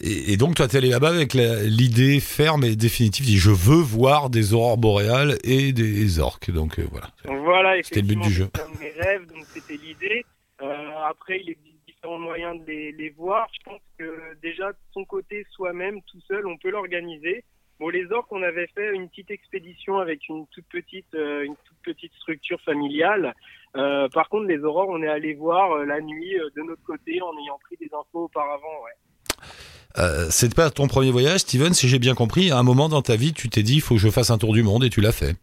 [0.00, 4.30] et, et donc, toi, t'es allé là-bas avec l'idée ferme et définitive, je veux voir
[4.30, 6.50] des aurores boréales et des orques.
[6.50, 7.08] Donc, euh, voilà.
[7.24, 8.48] Voilà, C'était le but du jeu.
[8.54, 10.24] c'était mes rêves, donc c'était l'idée.
[10.62, 13.48] Euh, après, il existe différents moyens de les, les voir.
[13.52, 17.44] Je pense que déjà, de son côté, soi-même, tout seul, on peut l'organiser.
[17.80, 21.56] Bon, les orques, on avait fait une petite expédition avec une toute petite, euh, une
[21.64, 23.34] toute petite structure familiale.
[23.76, 27.20] Euh, par contre, les aurores, on est allé voir euh, la nuit de notre côté
[27.20, 28.82] en ayant pris des infos auparavant.
[28.84, 30.30] Ouais.
[30.30, 32.50] C'est pas ton premier voyage, Steven, si j'ai bien compris.
[32.50, 34.38] À un moment dans ta vie, tu t'es dit, il faut que je fasse un
[34.38, 35.36] tour du monde et tu l'as fait.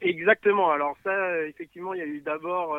[0.00, 0.70] Exactement.
[0.70, 2.76] Alors ça, effectivement, il y a eu d'abord,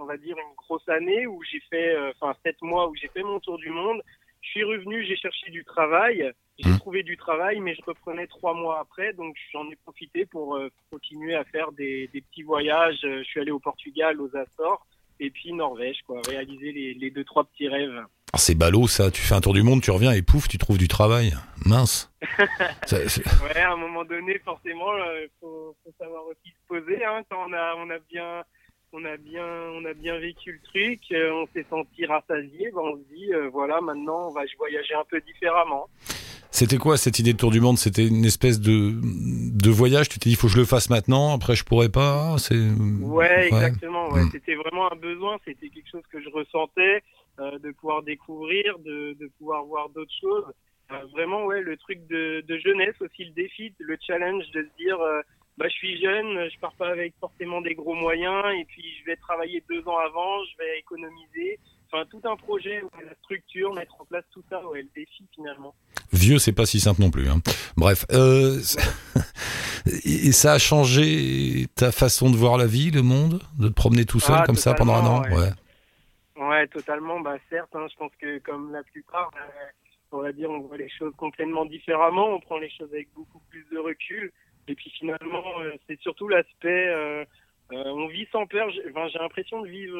[0.00, 3.24] on va dire, une grosse année où j'ai fait, enfin sept mois où j'ai fait
[3.24, 4.02] mon tour du monde.
[4.42, 6.78] Je suis revenu, j'ai cherché du travail, j'ai Mhm.
[6.78, 10.68] trouvé du travail, mais je reprenais trois mois après, donc j'en ai profité pour euh,
[10.90, 12.98] continuer à faire des, des petits voyages.
[13.04, 14.86] Euh, Je suis allé au Portugal, aux Açores,
[15.20, 18.02] et puis Norvège, quoi, réaliser les, les deux trois petits rêves.
[18.32, 20.56] Ah, c'est ballot ça, tu fais un tour du monde, tu reviens et pouf, tu
[20.56, 21.32] trouves du travail.
[21.66, 22.10] Mince.
[22.86, 22.98] Ça-
[23.44, 27.04] Ouais, à un moment donné, forcément, il faut, faut savoir aussi se poser.
[27.04, 28.42] Hein, quand on a, on a bien,
[28.92, 32.70] on a bien, on a bien vécu le truc, euh, on s'est senti rassasié.
[32.74, 35.88] Ben on se dit, euh, voilà, maintenant, on va voyager un peu différemment.
[36.50, 37.78] C'était quoi cette idée de tour du monde?
[37.78, 40.90] C'était une espèce de, de voyage, tu t'es dit, il faut que je le fasse
[40.90, 42.36] maintenant, après je pourrais pas?
[42.38, 42.58] C'est...
[43.00, 44.08] Ouais, exactement.
[44.10, 44.24] Ouais.
[44.24, 44.30] Mm.
[44.32, 45.38] C'était vraiment un besoin.
[45.44, 47.02] C'était quelque chose que je ressentais,
[47.38, 50.44] euh, de pouvoir découvrir, de, de pouvoir voir d'autres choses.
[50.90, 54.82] Euh, vraiment, ouais, le truc de, de jeunesse aussi, le défi, le challenge de se
[54.82, 54.98] dire,
[55.58, 59.04] bah, je suis jeune, je pars pas avec forcément des gros moyens, et puis je
[59.06, 61.58] vais travailler deux ans avant, je vais économiser.
[61.92, 65.74] Enfin, tout un projet, la structure, mettre en place tout ça, ouais, le défi finalement.
[66.12, 67.28] Vieux, c'est pas si simple non plus.
[67.28, 67.40] Hein.
[67.76, 68.58] Bref, euh,
[70.04, 74.04] et ça a changé ta façon de voir la vie, le monde, de te promener
[74.04, 75.22] tout seul Ah, comme ça pendant un an?
[75.22, 75.34] ouais.
[75.34, 75.50] Ouais.
[76.36, 77.20] Ouais, totalement.
[77.20, 79.66] Bah, certes, hein, je pense que comme la plupart, euh,
[80.12, 83.40] on va dire, on voit les choses complètement différemment, on prend les choses avec beaucoup
[83.50, 84.32] plus de recul.
[84.68, 87.24] Et puis finalement, euh, c'est surtout l'aspect, euh,
[87.72, 88.70] euh, on vit sans peur.
[88.70, 89.98] J'ai enfin, l'impression de vivre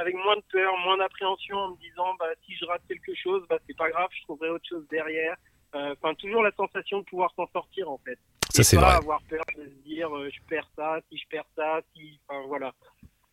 [0.00, 3.44] avec moins de peur, moins d'appréhension, en me disant, bah, si je rate quelque chose,
[3.48, 5.36] bah, c'est pas grave, je trouverai autre chose derrière.
[5.72, 8.18] Enfin, toujours la sensation de pouvoir s'en sortir, en fait.
[8.50, 8.94] Ça, c'est pas vrai.
[8.96, 12.72] avoir peur de se dire, je perds ça, si je perds ça, si, enfin voilà.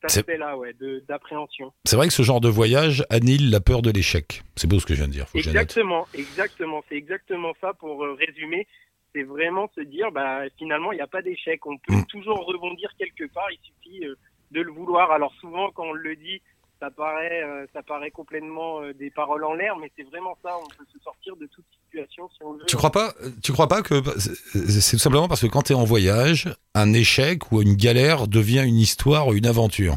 [0.01, 0.75] Cet C'est- aspect-là, ouais,
[1.07, 1.71] d'appréhension.
[1.85, 4.43] C'est vrai que ce genre de voyage annule la peur de l'échec.
[4.57, 5.29] C'est beau ce que je viens de dire.
[5.29, 5.37] Faut.
[5.37, 6.83] Exactement, exactement.
[6.89, 8.67] C'est exactement ça pour euh, résumer.
[9.15, 11.65] C'est vraiment se dire, bah, finalement, il n'y a pas d'échec.
[11.65, 12.05] On peut Mm.
[12.05, 13.45] toujours rebondir quelque part.
[13.51, 14.15] Il suffit euh,
[14.51, 15.11] de le vouloir.
[15.11, 16.41] Alors souvent, quand on le dit,
[16.79, 20.57] ça paraît, euh, ça paraît complètement euh, des paroles en l'air, mais c'est vraiment ça.
[20.57, 22.65] On peut se sortir de toute situation si on le veut.
[22.65, 25.73] Tu crois pas Tu crois pas que c'est c'est tout simplement parce que quand tu
[25.73, 29.95] es en voyage, un échec ou une galère devient une histoire ou une aventure?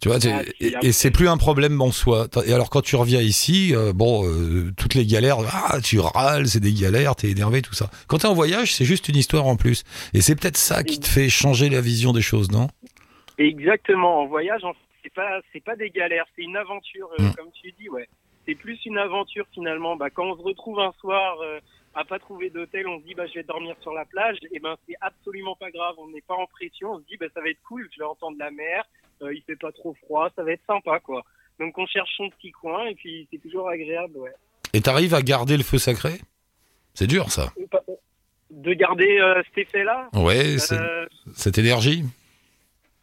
[0.00, 2.26] Tu vois, Ah, et, et c'est plus un problème en soi.
[2.46, 6.46] Et alors quand tu reviens ici, euh, bon, euh, toutes les galères, ah, tu râles,
[6.48, 7.90] c'est des galères, t'es énervé, tout ça.
[8.06, 9.84] Quand t'es en voyage, c'est juste une histoire en plus.
[10.12, 12.68] Et c'est peut-être ça qui te fait changer la vision des choses, non?
[13.38, 14.22] Exactement.
[14.22, 14.62] En voyage,
[15.02, 17.34] c'est pas, c'est pas des galères, c'est une aventure, euh, Mm.
[17.34, 18.08] comme tu dis, ouais.
[18.46, 19.96] C'est plus une aventure finalement.
[19.96, 21.36] Bah, quand on se retrouve un soir
[21.94, 24.36] à pas trouver d'hôtel, on se dit bah je vais dormir sur la plage.
[24.52, 25.94] Et ben c'est absolument pas grave.
[25.96, 26.92] On n'est pas en pression.
[26.92, 27.88] On se dit bah ça va être cool.
[27.94, 28.84] Je vais entendre la mer.
[29.22, 30.28] Euh, il fait pas trop froid.
[30.36, 31.22] Ça va être sympa quoi.
[31.60, 34.32] Donc on cherche son petit coin et puis c'est toujours agréable, ouais.
[34.72, 36.20] Et t'arrives à garder le feu sacré?
[36.94, 37.52] C'est dur ça.
[37.56, 37.82] Et pas-
[38.50, 40.08] De garder euh, cet effet-là?
[40.14, 42.04] Ouais, Euh, cette énergie.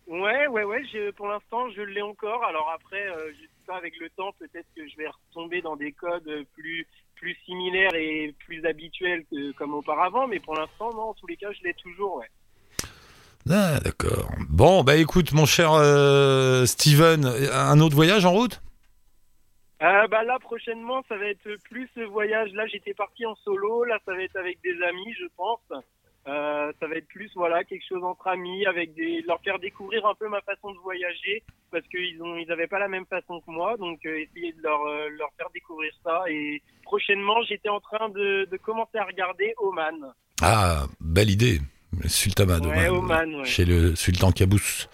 [0.08, 0.84] Ouais, ouais, ouais.
[0.92, 2.44] Je, pour l'instant, je l'ai encore.
[2.44, 5.76] Alors après, euh, je sais pas avec le temps, peut-être que je vais retomber dans
[5.78, 10.28] des codes plus plus similaires et plus habituels que comme auparavant.
[10.28, 11.10] Mais pour l'instant, non.
[11.10, 12.16] En tous les cas, je l'ai toujours.
[12.18, 12.28] Ouais.
[13.50, 14.30] Ah, d'accord.
[14.50, 18.62] Bon, bah écoute, mon cher euh, Steven, un autre voyage en route?
[19.82, 22.52] Euh, bah là, prochainement, ça va être plus ce voyage.
[22.54, 23.84] Là, j'étais parti en solo.
[23.84, 25.60] Là, ça va être avec des amis, je pense.
[26.28, 30.06] Euh, ça va être plus voilà quelque chose entre amis, avec des leur faire découvrir
[30.06, 33.40] un peu ma façon de voyager parce qu'ils ont ils avaient pas la même façon
[33.40, 36.24] que moi, donc euh, essayer de leur euh, leur faire découvrir ça.
[36.30, 40.14] Et prochainement, j'étais en train de, de commencer à regarder Oman.
[40.44, 41.60] Ah, belle idée.
[42.00, 42.90] Le sultanat Ouais, d'Oman.
[42.90, 43.46] Oman, ouais.
[43.46, 44.88] Chez le sultan Kabous.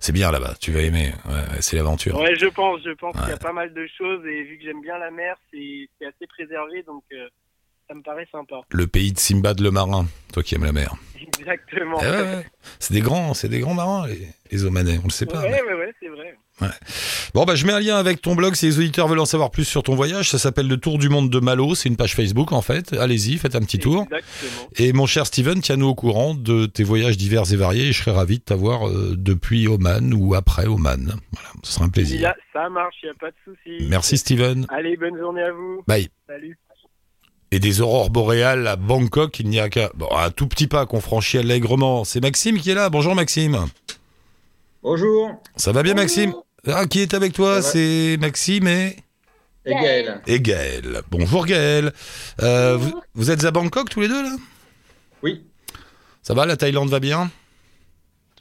[0.00, 1.12] C'est bien là-bas, tu vas aimer.
[1.28, 2.18] Ouais, c'est l'aventure.
[2.20, 4.64] Ouais, je pense, je pense qu'il y a pas mal de choses et vu que
[4.64, 7.28] j'aime bien la mer, c'est assez préservé, donc euh,
[7.88, 8.60] ça me paraît sympa.
[8.70, 10.94] Le pays de Simbad le marin, toi qui aimes la mer.
[11.38, 11.98] Exactement.
[12.02, 12.44] Eh.
[12.78, 15.40] C'est des grands, c'est des grands marins, les, les Omanais, on le sait pas.
[15.42, 16.36] ouais, mais- ouais, ouais, c'est vrai.
[17.34, 19.50] Bon, bah, je mets un lien avec ton blog si les auditeurs veulent en savoir
[19.50, 20.30] plus sur ton voyage.
[20.30, 21.74] Ça s'appelle Le Tour du Monde de Malo.
[21.74, 22.94] C'est une page Facebook, en fait.
[22.94, 24.02] Allez-y, faites un petit tour.
[24.04, 24.68] Exactement.
[24.76, 27.88] Et mon cher Steven, tiens-nous au courant de tes voyages divers et variés.
[27.88, 31.14] Et je serais ravi de t'avoir euh, depuis Oman ou après Oman.
[31.32, 32.32] Voilà, ce sera un plaisir.
[32.52, 33.86] ça marche, il n'y a pas de souci.
[33.88, 34.66] Merci Steven.
[34.70, 35.82] Allez, bonne journée à vous.
[35.86, 36.08] Bye.
[36.26, 36.58] Salut.
[37.52, 40.84] Et des aurores boréales à Bangkok, il n'y a qu'à bon, un tout petit pas
[40.84, 42.04] qu'on franchit allègrement.
[42.04, 42.88] C'est Maxime qui est là.
[42.90, 43.66] Bonjour Maxime.
[44.82, 46.32] Bonjour, Ça va bien Maxime?
[46.66, 47.62] Ah, qui est avec toi.
[47.62, 48.96] C'est Maxime et...
[49.64, 50.20] et Gaël.
[50.26, 51.02] et Gaël.
[51.10, 51.92] Bonjour Gaël.
[52.42, 54.36] Euh, vous, vous êtes à Bangkok tous les deux là?
[55.22, 55.44] Oui,
[56.22, 57.30] Ça va La Thaïlande va bien?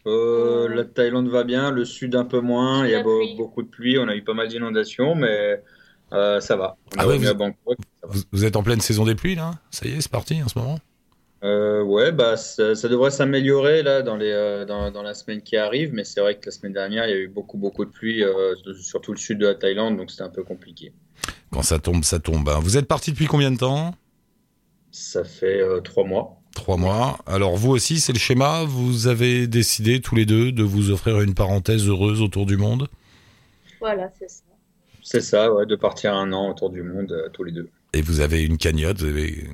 [0.07, 3.35] Euh, la Thaïlande va bien, le sud un peu moins, il y a pluie.
[3.37, 5.63] beaucoup de pluie, on a eu pas mal d'inondations, mais
[6.13, 6.77] euh, ça va.
[6.95, 8.13] On Ah ouais, vous- à Bangkok, ça va.
[8.13, 9.51] vous, vous êtes en pleine saison des pluies là?
[9.71, 10.79] Ça y est, c'est parti en ce moment?
[11.45, 15.41] Euh, ouais, bah, ça, ça devrait s'améliorer là dans les, euh, dans, dans la semaine
[15.43, 17.85] qui arrive, mais c'est vrai que la semaine dernière, il y a eu beaucoup, beaucoup
[17.85, 20.91] de pluie, euh, surtout le sud de la Thaïlande, donc c'était un peu compliqué.
[21.51, 22.49] Quand ça tombe, ça tombe.
[22.49, 22.59] hein.
[22.61, 23.93] Vous êtes parti depuis combien de temps?
[24.91, 26.41] Ça fait euh, trois mois.
[26.55, 27.19] Trois mois.
[27.27, 28.63] Alors vous aussi, c'est le schéma?
[28.65, 32.87] Vous avez décidé tous les deux de vous offrir une parenthèse heureuse autour du monde?
[33.79, 34.43] Voilà, c'est ça.
[35.03, 37.69] C'est ça, ouais, de partir un an autour du monde, euh, tous les deux.
[37.93, 38.99] Et vous avez une cagnotte.
[39.01, 39.47] Vous avez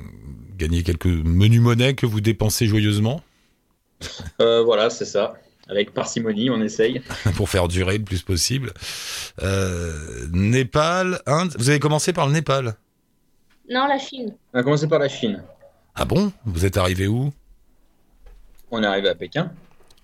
[0.61, 3.21] gagné quelques menus monnaies que vous dépensez joyeusement
[4.39, 5.33] Euh, voilà, c'est ça.
[5.67, 7.01] Avec parcimonie, on essaye.
[7.35, 8.73] pour faire durer le plus possible.
[9.41, 11.55] Euh, Népal, Inde.
[11.57, 12.75] Vous avez commencé par le Népal.
[13.69, 14.35] Non, la Chine.
[14.53, 15.43] On a commencé par la Chine.
[15.95, 16.31] Ah bon?
[16.45, 17.31] Vous êtes arrivé où?
[18.69, 19.51] On est arrivé à Pékin.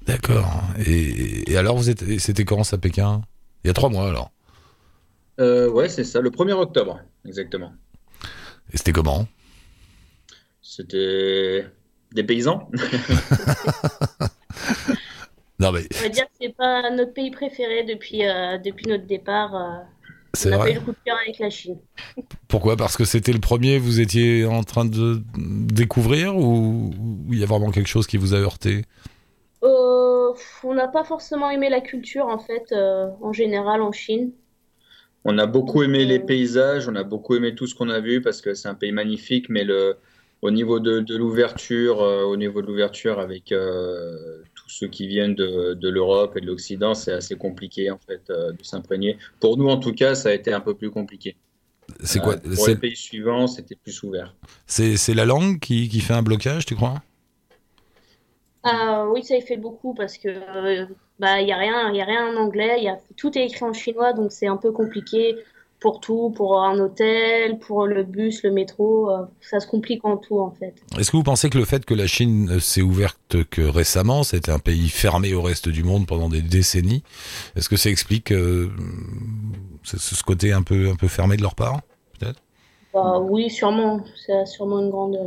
[0.05, 0.63] D'accord.
[0.85, 3.21] Et, et alors, vous êtes, et c'était quand ça, Pékin?
[3.63, 4.31] Il y a trois mois alors.
[5.39, 7.73] Euh, ouais, c'est ça, le 1er octobre, exactement.
[8.73, 9.27] Et c'était comment?
[10.77, 11.65] C'était
[12.13, 12.69] des paysans.
[15.59, 15.87] non, mais...
[15.97, 19.55] On va dire que c'est pas notre pays préféré depuis, euh, depuis notre départ.
[19.55, 19.79] Euh,
[20.33, 20.67] C'est on a vrai.
[20.67, 21.79] pas eu le coup de cœur avec la Chine.
[22.47, 22.77] Pourquoi?
[22.77, 26.91] Parce que c'était le premier, vous étiez en train de découvrir ou
[27.31, 28.83] il y a vraiment quelque chose qui vous a heurté?
[29.63, 30.31] Euh,
[30.63, 34.31] on n'a pas forcément aimé la culture en fait, euh, en général en Chine.
[35.25, 38.21] On a beaucoup aimé les paysages, on a beaucoup aimé tout ce qu'on a vu
[38.21, 39.97] parce que c'est un pays magnifique, mais le,
[40.41, 45.07] au niveau de, de l'ouverture, euh, au niveau de l'ouverture avec euh, tous ceux qui
[45.07, 49.17] viennent de, de l'Europe et de l'Occident, c'est assez compliqué en fait euh, de s'imprégner.
[49.39, 51.35] Pour nous, en tout cas, ça a été un peu plus compliqué.
[52.03, 54.35] C'est quoi Euh, Pour les pays suivants, c'était plus ouvert.
[54.67, 57.01] C'est la langue qui, qui fait un blocage, tu crois?
[58.63, 60.85] Ah oui, ça y fait beaucoup parce que euh,
[61.19, 63.37] bah il y a rien, il y a rien en anglais, il y a tout
[63.37, 65.35] est écrit en chinois donc c'est un peu compliqué
[65.79, 70.17] pour tout, pour un hôtel, pour le bus, le métro, euh, ça se complique en
[70.17, 70.75] tout en fait.
[70.97, 74.23] Est-ce que vous pensez que le fait que la Chine euh, s'est ouverte que récemment,
[74.23, 77.03] c'était un pays fermé au reste du monde pendant des décennies,
[77.55, 78.69] est-ce que ça explique euh,
[79.83, 81.81] ce, côté un peu, un peu fermé de leur part
[82.19, 82.41] peut-être?
[82.93, 85.17] Bah oui, sûrement, c'est sûrement une grande.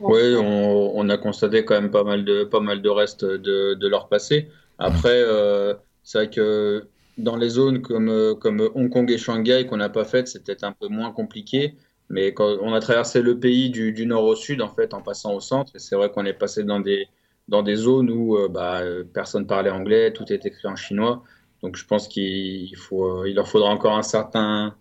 [0.00, 3.24] grande- Oui, on, on a constaté quand même pas mal de, pas mal de restes
[3.24, 4.48] de, de leur passé.
[4.78, 9.66] Après, euh, c'est vrai que dans les zones comme, euh, comme Hong Kong et Shanghai
[9.66, 11.74] qu'on n'a pas faites, c'était un peu moins compliqué.
[12.08, 15.02] Mais quand on a traversé le pays du, du nord au sud, en fait, en
[15.02, 17.06] passant au centre, et c'est vrai qu'on est passé dans des,
[17.48, 18.80] dans des zones où euh, bah,
[19.14, 21.22] personne parlait anglais, tout est écrit en chinois.
[21.62, 24.74] Donc je pense qu'il faut, euh, il leur faudra encore un certain,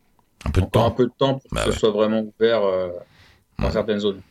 [0.46, 0.96] Un peu de encore un temps.
[0.96, 1.74] peu de temps pour Bah que ouais.
[1.74, 2.90] ce soit vraiment ouvert euh,
[3.60, 3.72] dans Ouais.
[3.72, 4.22] certaines zones.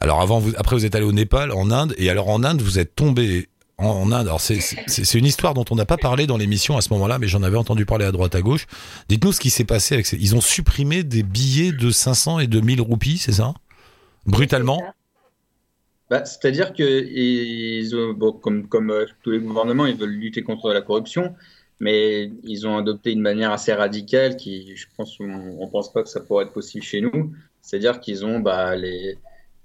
[0.00, 2.62] Alors avant, vous, après vous êtes allé au Népal, en Inde, et alors en Inde,
[2.62, 4.26] vous êtes tombé en, Inde.
[4.28, 7.26] Alors c'est- une histoire dont on n'a pas parlé dans l'émission à ce moment-là, mais
[7.28, 8.66] j'en avais entendu parler à droite à gauche.
[9.08, 10.16] Dites-nous ce qui s'est passé avec ces...
[10.16, 13.54] Ils ont supprimé des billets de 500 et de 1000 roupies, c'est ça?
[14.26, 14.82] Brutalement?
[16.10, 20.82] Bah, c'est-à-dire que ils ont, comme, euh, tous les gouvernements, ils veulent lutter contre la
[20.82, 21.34] corruption,
[21.80, 26.02] mais ils ont adopté une manière assez radicale qui, je pense, on, on pense pas
[26.02, 27.32] que ça pourrait être possible chez nous.
[27.62, 29.18] C'est-à-dire qu'ils ont bah, les,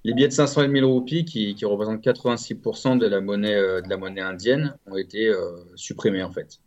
[0.08, 3.82] les billets de 500 et 1000 roupies qui, qui représentent 86% de la monnaie, euh,
[3.82, 6.60] de la monnaie indienne ont été euh, supprimés en fait.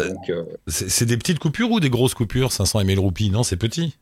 [0.00, 3.58] Euh, C'est des petites coupures ou des grosses coupures 500 et 1000 roupies Non, c'est
[3.58, 3.98] petit.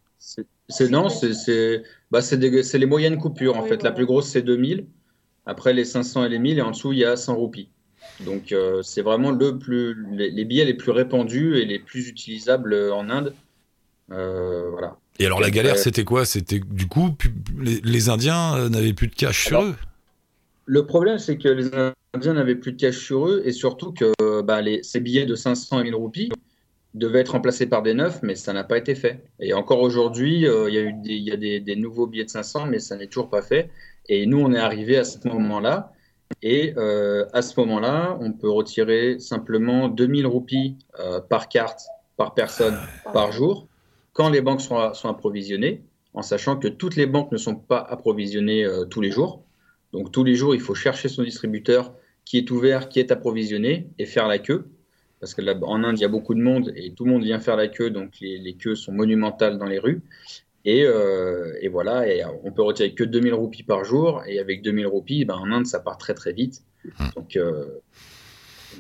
[0.69, 2.39] C'est non, c'est bah, c'est
[2.79, 3.83] les moyennes coupures en Oui, fait.
[3.83, 4.87] La plus grosse c'est 2000.
[5.45, 7.69] Après les 500 et les 1000 et en dessous il y a 100 roupies.
[8.21, 12.09] Donc euh, c'est vraiment le plus les, les billets les plus répandus et les plus
[12.09, 13.35] utilisables en Inde.
[14.13, 15.02] Euh, voilà.
[15.23, 15.79] Et alors la galère, Ouais.
[15.81, 16.25] c'était quoi?
[16.25, 19.77] C'était du coup, pu- les, les Indiens euh, n'avaient plus de cash sur Alors, eux?
[20.67, 21.71] Le problème c'est que les
[22.15, 25.35] Indiens n'avaient plus de cash sur eux et surtout que bah, les, ces billets de
[25.35, 26.31] 500 et 1000 roupies
[26.95, 29.25] devaient être remplacés par des neufs, mais ça n'a pas été fait.
[29.41, 32.07] Et encore aujourd'hui, euh, il y a eu des, il y a des, des nouveaux
[32.07, 33.71] billets de 500, mais ça n'est toujours pas fait.
[34.09, 35.93] Et nous, on est arrivé à ce moment-là.
[36.43, 41.81] Et euh, à ce moment-là, on peut retirer simplement 2000 roupies euh, par carte,
[42.17, 42.77] par personne,
[43.13, 43.69] par jour,
[44.13, 45.83] quand les banques sont, sont approvisionnées,
[46.15, 49.43] en sachant que toutes les banques ne sont pas approvisionnées euh, tous les jours.
[49.93, 51.95] Donc tous les jours, il faut chercher son distributeur
[52.25, 54.67] qui est ouvert, qui est approvisionné, et faire la queue.
[55.21, 57.23] Parce que là, en Inde, il y a beaucoup de monde et tout le monde
[57.23, 60.03] vient faire la queue, donc les, les queues sont monumentales dans les rues.
[60.65, 64.63] Et, euh, et voilà, et on peut retirer que 2000 roupies par jour, et avec
[64.63, 66.63] 2000 roupies, ben, en Inde, ça part très très vite.
[67.17, 67.67] Donc euh,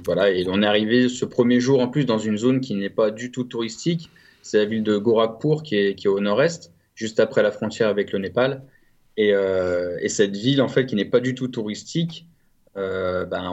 [0.05, 2.91] voilà, et on est arrivé ce premier jour en plus dans une zone qui n'est
[2.91, 4.11] pas du tout touristique.
[4.43, 7.89] C'est la ville de Gorakhpur qui est, qui est au nord-est, juste après la frontière
[7.89, 8.63] avec le Népal.
[9.17, 12.27] Et, euh, et cette ville, en fait, qui n'est pas du tout touristique,
[12.77, 13.53] euh, ben,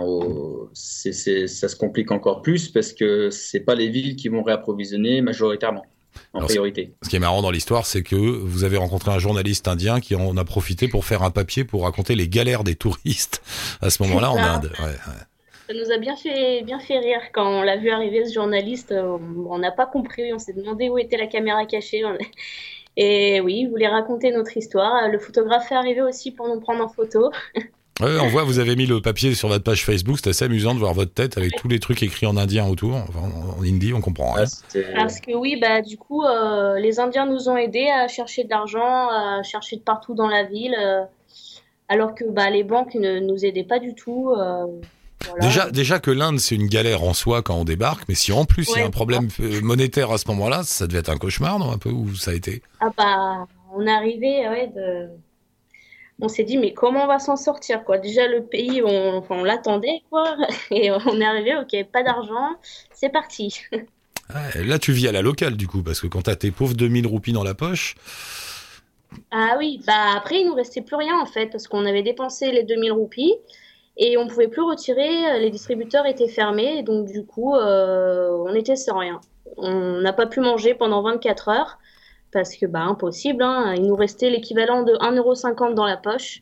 [0.74, 5.86] ça se complique encore plus parce que c'est pas les villes qui vont réapprovisionner majoritairement,
[6.34, 6.94] en Alors, priorité.
[7.04, 10.16] Ce qui est marrant dans l'histoire, c'est que vous avez rencontré un journaliste indien qui
[10.16, 13.42] en a profité pour faire un papier pour raconter les galères des touristes
[13.82, 14.38] à ce moment-là en.
[14.38, 14.72] Inde.
[14.80, 15.24] Ouais, ouais.
[15.70, 18.92] Ça nous a bien fait, bien fait rire quand on l'a vu arriver ce journaliste.
[18.92, 22.04] euh, On n'a pas compris, on s'est demandé où était la caméra cachée.
[22.06, 22.18] on-
[22.98, 25.08] Et oui, il voulait raconter notre histoire.
[25.10, 27.32] Le photographe est arrivé aussi pour nous prendre en photo.
[28.02, 30.20] Ouais, on voit, vous avez mis le papier sur votre page Facebook.
[30.24, 32.96] C'est assez amusant de voir votre tête avec tous les trucs écrits en indien autour.
[32.96, 33.30] Enfin,
[33.60, 34.46] en hindi, on comprend rien.
[34.46, 38.46] Ah, Parce que oui, bah du coup, euh, les Indiens nous ont aidés à chercher
[38.46, 41.04] de l'argent, à chercher de partout dans la ville, euh,
[41.90, 44.30] alors que bah, les banques ne nous aidaient pas du tout.
[44.30, 44.66] euh,
[45.28, 45.46] voilà.
[45.46, 48.46] Déjà, déjà que l'Inde, c'est une galère en soi quand on débarque, mais si en
[48.46, 51.18] plus il y a un problème euh, monétaire à ce moment-là, ça devait être un
[51.18, 52.62] cauchemar, non Un peu où ça a été?
[52.80, 55.10] Ah bah, on est arrivé, ouais, de...
[56.22, 57.98] On s'est dit, mais comment on va s'en sortir, quoi?
[57.98, 60.36] Déjà, le pays, on, enfin, on l'attendait, quoi.
[60.72, 62.56] Et on est arrivé, ok, pas d'argent,
[62.94, 63.62] c'est parti.
[63.72, 66.74] Ouais, Là, tu vis à la locale, du coup, parce que quand t'as tes pauvres
[66.76, 67.96] 2000 roupies dans la poche,
[69.32, 72.52] Ah oui, bah après, il nous restait plus rien en fait, parce qu'on avait dépensé
[72.52, 73.34] les 2000 roupies
[74.00, 78.76] et on pouvait plus retirer, les distributeurs étaient fermés, donc du coup, euh, on était
[78.76, 79.22] sans rien.
[79.58, 81.78] On n'a pas pu manger pendant 24 heures,
[82.32, 83.76] parce que bah impossible, hein.
[83.76, 86.42] il nous restait l'équivalent de 1,50€ dans la poche,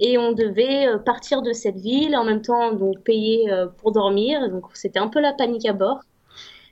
[0.00, 3.92] et on devait euh, partir de cette ville, en même temps donc payer euh, pour
[3.92, 6.00] dormir, donc c'était un peu la panique à bord.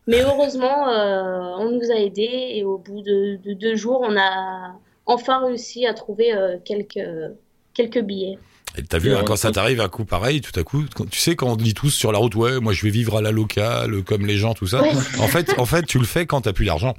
[0.09, 4.77] Mais heureusement, on nous a aidés, et au bout de, de deux jours, on a
[5.07, 8.39] enfin réussi à trouver euh, quelques billets.
[8.77, 11.35] Et t'as vu, hein, quand ça t'arrive un coup pareil, tout à coup, tu sais,
[11.35, 14.03] quand on dit tous sur la route, ouais, moi je vais vivre à la locale,
[14.03, 14.83] comme les gens, tout ça.
[15.19, 16.95] En fait, en fait, tu le fais quand t'as plus d'argent.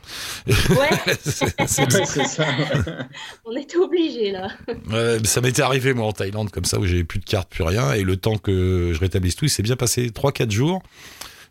[0.47, 1.15] Ouais.
[1.23, 2.45] c'est ça.
[3.45, 4.49] on était obligés là.
[5.23, 7.93] ça m'était arrivé moi en Thaïlande comme ça où j'avais plus de carte, plus rien,
[7.93, 10.81] et le temps que je rétablisse tout, il s'est bien passé 3-4 jours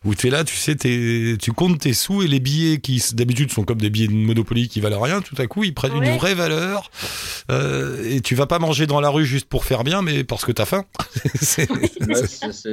[0.05, 3.51] où tu es là, tu sais, tu comptes tes sous et les billets qui d'habitude
[3.51, 6.17] sont comme des billets de Monopoly qui valent rien, tout à coup ils prennent une
[6.17, 6.91] vraie valeur
[7.51, 10.45] euh, et tu vas pas manger dans la rue juste pour faire bien, mais parce
[10.45, 10.85] que t'as faim.
[11.35, 11.67] c'est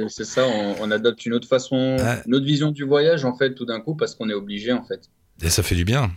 [0.09, 3.79] ça, on, adopte une autre façon, une autre vision du voyage en fait tout d'un
[3.79, 5.09] coup parce qu'on est obligé en fait.
[5.43, 6.11] Et ça fait du bien.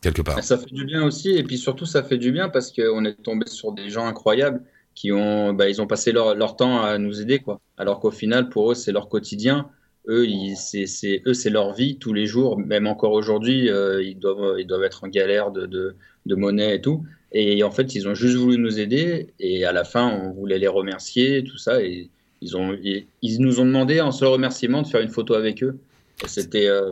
[0.00, 0.42] Quelque part.
[0.44, 3.20] Ça fait du bien aussi, et puis surtout ça fait du bien parce qu'on est
[3.20, 4.62] tombé sur des gens incroyables
[4.94, 7.60] qui ont, bah, ils ont passé leur, leur temps à nous aider, quoi.
[7.76, 9.70] Alors qu'au final, pour eux, c'est leur quotidien
[10.08, 12.58] eux, c'est leur vie tous les jours.
[12.58, 15.94] Même encore aujourd'hui, euh, ils doivent, être en galère de,
[16.26, 17.04] monnaie et tout.
[17.32, 19.28] Et en fait, ils ont juste voulu nous aider.
[19.38, 21.82] Et à la fin, on voulait les remercier, tout ça.
[21.82, 22.08] Et
[22.40, 25.78] ils nous ont demandé en seul remerciement de faire une photo avec eux.
[26.26, 26.90] C'était, euh,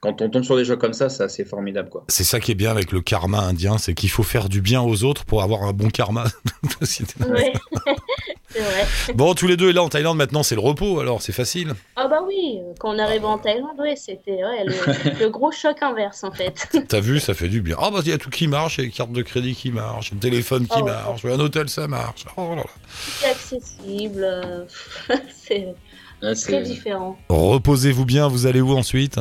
[0.00, 2.04] quand on tombe sur des jeux comme ça, c'est assez formidable, quoi.
[2.08, 4.80] C'est ça qui est bien avec le karma indien, c'est qu'il faut faire du bien
[4.80, 6.24] aux autres pour avoir un bon karma.
[6.80, 6.86] ouais.
[8.48, 8.86] c'est vrai.
[9.14, 11.74] Bon, tous les deux, et là en Thaïlande, maintenant, c'est le repos, alors c'est facile.
[11.96, 16.24] Ah bah oui, quand on arrive en Thaïlande, ouais, c'était ouais, le, gros choc inverse,
[16.24, 16.68] en fait.
[16.88, 17.76] T'as vu, ça fait du bien.
[17.78, 19.54] Ah bah il y a tout qui marche, il y a les cartes de crédit
[19.54, 22.24] qui marchent, le téléphone qui oh, marche, un hôtel ça marche.
[22.36, 22.56] Oh
[23.20, 24.66] c'est accessible,
[26.22, 27.18] euh, c'est très différent.
[27.28, 29.18] Reposez-vous bien, vous allez où ensuite?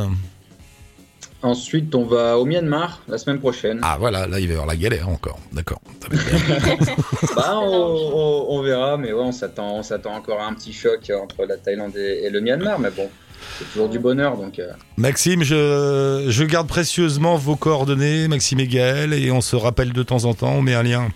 [1.43, 3.79] Ensuite, on va au Myanmar la semaine prochaine.
[3.81, 5.39] Ah voilà, là il va y avoir la galère encore.
[5.51, 5.81] D'accord.
[7.35, 11.45] bah, on, verra, mais ouais, on s'attend, on s'attend encore à un petit choc entre
[11.45, 13.09] la Thaïlande et, le Myanmar, mais bon,
[13.57, 14.37] c'est toujours du bonheur.
[14.37, 14.71] Donc, euh.
[14.97, 20.03] Maxime, je, je garde précieusement vos coordonnées, Maxime et Gaël, et on se rappelle de
[20.03, 21.09] temps en temps, on met un lien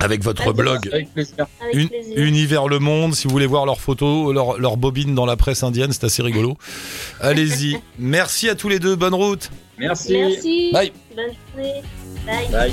[0.00, 0.90] avec votre blog
[2.16, 3.14] Univers le Monde.
[3.14, 6.22] Si vous voulez voir leurs photos, leurs leur bobines dans la presse indienne, c'est assez
[6.22, 6.56] rigolo.
[7.20, 7.78] Allez-y.
[7.98, 8.96] Merci à tous les deux.
[8.96, 9.50] Bonne route.
[9.78, 10.12] Merci.
[10.12, 10.70] Merci.
[10.72, 10.92] Bye.
[11.14, 11.82] Bonne journée.
[12.26, 12.48] Bye.
[12.50, 12.72] Bye.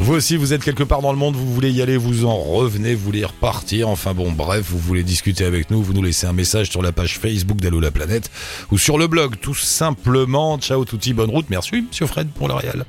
[0.00, 2.34] Vous aussi, vous êtes quelque part dans le monde, vous voulez y aller, vous en
[2.34, 3.88] revenez, vous voulez repartir.
[3.88, 6.90] Enfin bon, bref, vous voulez discuter avec nous, vous nous laissez un message sur la
[6.90, 8.28] page Facebook d'Allo la planète
[8.72, 10.58] ou sur le blog, tout simplement.
[10.58, 11.46] Ciao, touti, bonne route.
[11.50, 12.84] Merci, monsieur Fred, pour le réel.